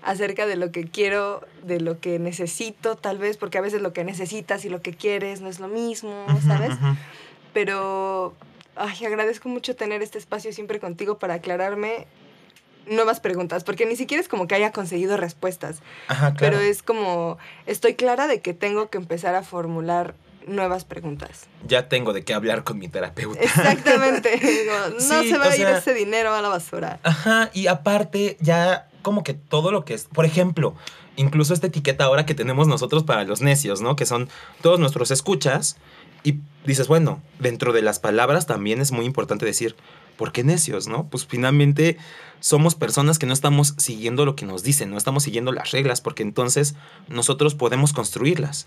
[0.02, 3.92] acerca de lo que quiero, de lo que necesito, tal vez, porque a veces lo
[3.92, 6.74] que necesitas y lo que quieres no es lo mismo, ¿sabes?
[6.74, 6.96] Uh -huh.
[7.52, 8.34] Pero,
[8.76, 12.06] ay, agradezco mucho tener este espacio siempre contigo para aclararme
[12.86, 15.78] nuevas preguntas, porque ni siquiera es como que haya conseguido respuestas,
[16.08, 16.56] Ajá, claro.
[16.56, 20.14] pero es como, estoy clara de que tengo que empezar a formular
[20.46, 21.46] nuevas preguntas.
[21.66, 23.40] Ya tengo de qué hablar con mi terapeuta.
[23.40, 24.36] Exactamente.
[24.40, 27.00] Digo, no Sí, se va a ir sea- ese dinero a la basura.
[27.02, 30.74] Ajá, y aparte ya como que todo lo que es, por ejemplo,
[31.16, 33.96] incluso esta etiqueta ahora que tenemos nosotros para los necios, ¿no?
[33.96, 34.28] Que son
[34.62, 35.76] todos nuestros escuchas
[36.22, 39.74] y dices, bueno, dentro de las palabras también es muy importante decir,
[40.16, 41.08] ¿por qué necios, no?
[41.08, 41.98] Pues finalmente
[42.40, 46.00] somos personas que no estamos siguiendo lo que nos dicen, no estamos siguiendo las reglas,
[46.00, 46.74] porque entonces
[47.08, 48.66] nosotros podemos construirlas.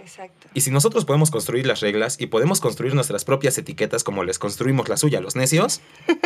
[0.00, 0.48] Exacto.
[0.54, 4.38] Y si nosotros podemos construir las reglas y podemos construir nuestras propias etiquetas como les
[4.38, 5.80] construimos la suya a los necios,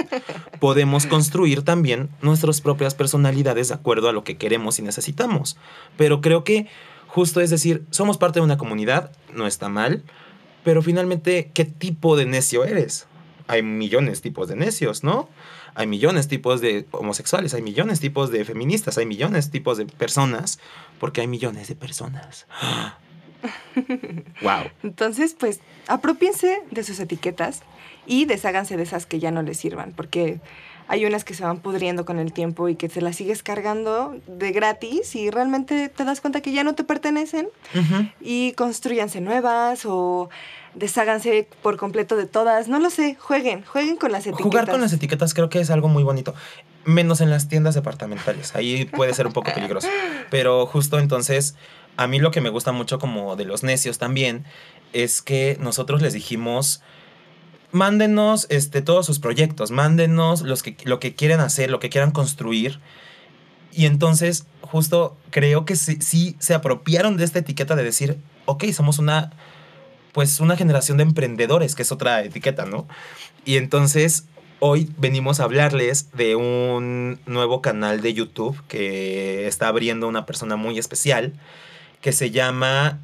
[0.60, 5.58] podemos construir también nuestras propias personalidades de acuerdo a lo que queremos y necesitamos.
[5.98, 6.68] Pero creo que
[7.14, 10.02] justo es decir, somos parte de una comunidad, no está mal,
[10.64, 13.06] pero finalmente, ¿qué tipo de necio eres?
[13.47, 15.28] Hay millones de tipos de necios, ¿no?
[15.74, 19.53] Hay millones de tipos de homosexuales, hay millones de tipos de feministas, hay millones de
[19.53, 20.59] tipos de personas,
[21.01, 22.47] porque hay millones de personas.
[24.42, 24.70] wow.
[24.82, 27.62] Entonces, pues, apropiense de sus etiquetas
[28.07, 30.40] y desháganse de esas que ya no les sirvan, porque
[30.89, 34.16] hay unas que se van pudriendo con el tiempo y que te las sigues cargando
[34.26, 37.49] de gratis y realmente te das cuenta que ya no te pertenecen
[38.20, 40.28] y construyanse nuevas o
[40.74, 42.68] desháganse por completo de todas.
[42.68, 44.45] No lo sé, jueguen, jueguen con las etiquetas.
[44.45, 46.35] Jugar con las etiquetas creo que es algo muy bonito.
[46.85, 48.55] Menos en las tiendas departamentales.
[48.55, 49.89] Ahí puede ser un poco peligroso.
[50.30, 51.55] Pero justo entonces,
[51.97, 54.45] a mí lo que me gusta mucho como de los necios también
[54.93, 56.82] es que nosotros les dijimos,
[57.75, 62.12] mándenos este, todos sus proyectos, mándenos los que, lo que quieren hacer, lo que quieran
[62.12, 62.81] construir.
[63.72, 68.64] Y entonces, justo creo que sí, sí se apropiaron de esta etiqueta de decir, ok,
[68.72, 69.33] somos una,
[70.12, 72.87] pues una generación de emprendedores, que es otra etiqueta, ¿no?
[73.45, 74.27] Y entonces
[74.61, 80.55] hoy venimos a hablarles de un nuevo canal de YouTube que está abriendo una persona
[80.55, 81.35] muy especial
[82.01, 83.01] que se llama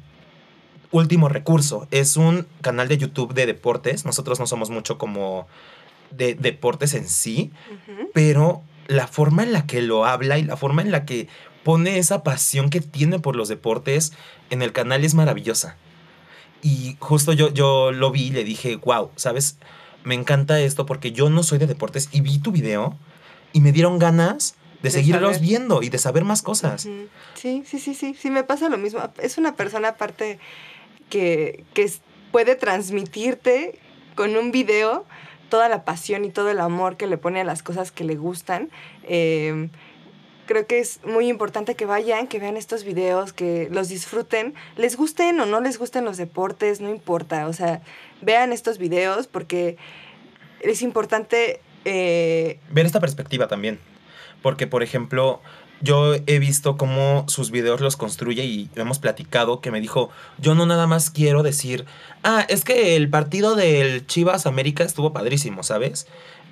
[0.91, 1.87] Último Recurso.
[1.91, 4.05] Es un canal de YouTube de deportes.
[4.05, 5.47] Nosotros no somos mucho como
[6.11, 7.51] de deportes en sí,
[8.13, 11.27] pero la forma en la que lo habla y la forma en la que
[11.63, 14.11] pone esa pasión que tiene por los deportes
[14.49, 15.77] en el canal es maravillosa.
[16.61, 19.57] Y justo yo, yo lo vi y le dije, wow, ¿sabes?
[20.03, 22.97] Me encanta esto porque yo no soy de deportes y vi tu video
[23.53, 25.41] y me dieron ganas de, De seguirlos saber.
[25.47, 26.81] viendo y de saber más cosas.
[27.35, 28.99] Sí, sí, sí, sí, sí, me pasa lo mismo.
[29.21, 30.39] Es una persona aparte
[31.11, 31.91] que, que
[32.31, 33.77] puede transmitirte
[34.15, 35.05] con un video
[35.49, 38.15] toda la pasión y todo el amor que le pone a las cosas que le
[38.15, 38.71] gustan.
[39.03, 39.69] Eh,
[40.47, 44.95] creo que es muy importante que vayan, que vean estos videos, que los disfruten, les
[44.97, 47.81] gusten o no les gusten los deportes, no importa, o sea,
[48.21, 49.77] vean estos videos porque
[50.61, 51.61] es importante...
[51.85, 53.79] eh, ver esta perspectiva también.
[54.41, 55.39] Porque, por ejemplo,
[55.81, 60.55] yo he visto cómo sus videos los construye y hemos platicado que me dijo, yo
[60.55, 61.85] no nada más quiero decir,
[62.23, 66.07] ah, es que el partido del Chivas América estuvo padrísimo, ¿sabes?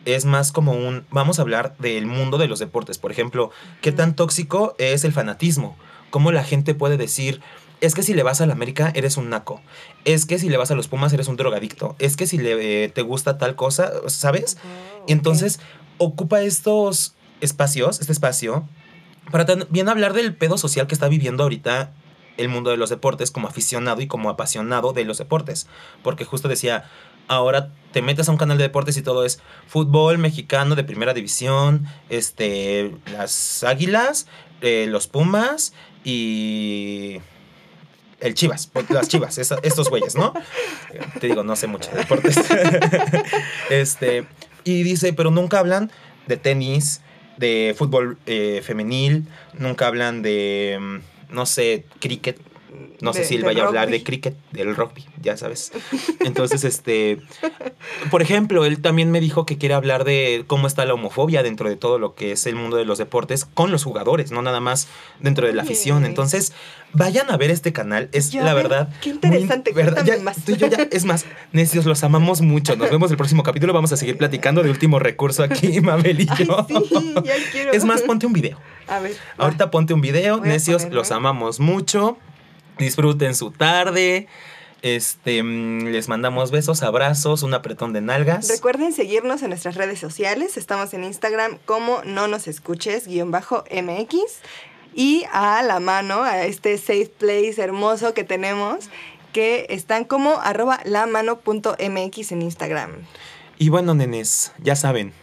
[0.06, 2.98] Es más como un, vamos a hablar del mundo de los deportes.
[2.98, 3.52] Por ejemplo,
[3.82, 5.78] ¿qué tan tóxico es el fanatismo?
[6.10, 7.42] ¿Cómo la gente puede decir,
[7.82, 9.62] es que si le vas al América eres un naco?
[10.06, 11.96] Es que si le vas a los Pumas eres un drogadicto?
[12.00, 14.58] Es que si le, eh, te gusta tal cosa, ¿sabes?
[15.08, 15.60] entonces
[15.98, 18.68] ocupa estos espacios, este espacio,
[19.32, 21.92] para también hablar del pedo social que está viviendo ahorita
[22.38, 25.68] el mundo de los deportes como aficionado y como apasionado de los deportes.
[26.04, 26.90] Porque justo decía,
[27.28, 31.14] ahora te metes a un canal de deportes y todo es fútbol mexicano de primera
[31.14, 34.28] división, este, las águilas,
[34.62, 35.74] eh, los pumas
[36.04, 37.20] y
[38.20, 40.34] el Chivas, las Chivas, estos güeyes, ¿no?
[41.20, 42.38] Te digo, no sé mucho de deportes.
[43.70, 44.26] este,
[44.64, 45.92] y dice, pero nunca hablan
[46.28, 47.02] de tenis,
[47.40, 49.26] de fútbol eh, femenil,
[49.58, 52.38] nunca hablan de, mm, no sé, cricket.
[53.02, 55.72] No sé si él vaya a hablar de cricket, del rugby, ya sabes.
[56.20, 57.20] Entonces, este,
[58.12, 61.70] por ejemplo, él también me dijo que quiere hablar de cómo está la homofobia dentro
[61.70, 64.60] de todo lo que es el mundo de los deportes con los jugadores, no nada
[64.60, 64.88] más
[65.20, 66.06] dentro de la afición.
[66.06, 66.54] Entonces,
[66.94, 68.90] vayan a ver este canal, es Ya la verdad.
[69.02, 70.46] qué muy interesante, verdad, cuéntame ya, más.
[70.46, 72.76] tú y yo ya- es más, necios, los amamos mucho.
[72.76, 73.74] Nos vemos el próximo capítulo.
[73.74, 76.66] Vamos a seguir platicando de último recurso aquí, Mabel y Ay, yo.
[76.68, 77.72] sí, ya quiero.
[77.74, 78.60] Es más, ponte un video.
[78.88, 79.14] A ver.
[79.40, 79.46] va.
[79.46, 82.18] Ahorita ponte un video, necios, los amamos mucho.
[82.80, 84.28] Disfruten su tarde.
[84.82, 88.48] Este, mm, les mandamos besos, abrazos, un apretón de nalgas.
[88.48, 90.58] Recuerden seguirnos en nuestras redes sociales.
[90.58, 94.18] Estamos en Instagram como no nos escuches, guion bajo MX.
[94.96, 98.90] Y a la mano, a este safe place hermoso que tenemos,
[99.34, 102.92] que están como arroba lamano.mx en Instagram.
[103.60, 105.14] Y bueno, nenes, ya saben,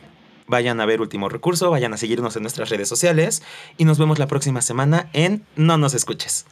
[0.46, 3.42] vayan a ver Último Recurso, vayan a seguirnos en nuestras redes sociales
[3.76, 6.46] y nos vemos la próxima semana en No nos escuches.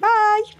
[0.00, 0.59] Bye.